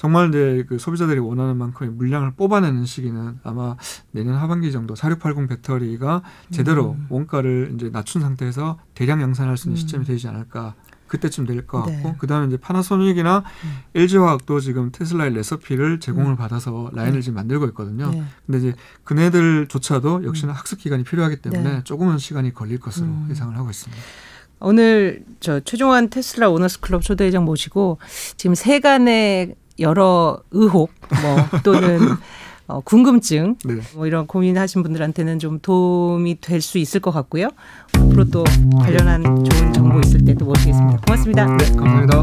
정말 0.00 0.30
이제 0.30 0.64
그 0.66 0.78
소비자들이 0.78 1.18
원하는 1.18 1.58
만큼의 1.58 1.92
물량을 1.92 2.30
뽑아내는 2.30 2.86
시기는 2.86 3.38
아마 3.42 3.76
내년 4.12 4.34
하반기 4.34 4.72
정도 4.72 4.94
4680 4.94 5.46
배터리가 5.46 6.22
제대로 6.50 6.92
음. 6.92 7.06
원가를 7.10 7.72
이제 7.74 7.90
낮춘 7.90 8.22
상태에서 8.22 8.78
대량 8.94 9.20
양산할 9.20 9.58
수 9.58 9.68
있는 9.68 9.76
시점이 9.76 10.06
되지 10.06 10.26
않을까 10.26 10.74
그때쯤 11.06 11.44
될 11.44 11.66
것 11.66 11.82
같고 11.82 12.08
네. 12.08 12.14
그다음에 12.16 12.46
이제 12.46 12.56
파나소닉이나 12.56 13.44
음. 13.44 13.78
LG화학도 13.94 14.60
지금 14.60 14.90
테슬라의 14.90 15.34
레서피를 15.34 16.00
제공을 16.00 16.30
음. 16.30 16.36
받아서 16.36 16.90
라인을 16.94 17.16
네. 17.16 17.20
지금 17.20 17.34
만들고 17.34 17.66
있거든요. 17.66 18.10
네. 18.10 18.22
근데 18.46 18.58
이제 18.58 18.74
그네들조차도 19.04 20.24
역시나 20.24 20.52
음. 20.52 20.56
학습 20.56 20.78
기간이 20.78 21.04
필요하기 21.04 21.42
때문에 21.42 21.62
네. 21.62 21.84
조금은 21.84 22.16
시간이 22.16 22.54
걸릴 22.54 22.80
것으로 22.80 23.04
음. 23.04 23.26
예상을 23.28 23.54
하고 23.54 23.68
있습니다. 23.68 24.02
오늘 24.60 25.24
저 25.40 25.60
최종환 25.60 26.08
테슬라 26.08 26.48
오너스 26.48 26.80
클럽 26.80 27.02
초대회장 27.02 27.44
모시고 27.44 27.98
지금 28.36 28.54
세간의 28.54 29.56
여러 29.80 30.38
의혹 30.52 30.90
뭐 31.22 31.60
또는 31.62 31.98
어, 32.68 32.80
궁금증 32.84 33.56
네. 33.64 33.76
뭐 33.96 34.06
이런 34.06 34.26
고민하신 34.28 34.84
분들한테는 34.84 35.40
좀 35.40 35.58
도움이 35.60 36.40
될 36.40 36.60
수 36.62 36.78
있을 36.78 37.00
것 37.00 37.10
같고요. 37.10 37.48
앞으로 37.96 38.24
또 38.26 38.44
관련한 38.78 39.24
좋은 39.24 39.72
정보 39.72 39.98
있을 40.00 40.24
때 40.24 40.34
또 40.34 40.44
모시겠습니다. 40.44 41.00
고맙습니다. 41.04 41.46
네, 41.56 41.76
감사합니다. 41.76 42.22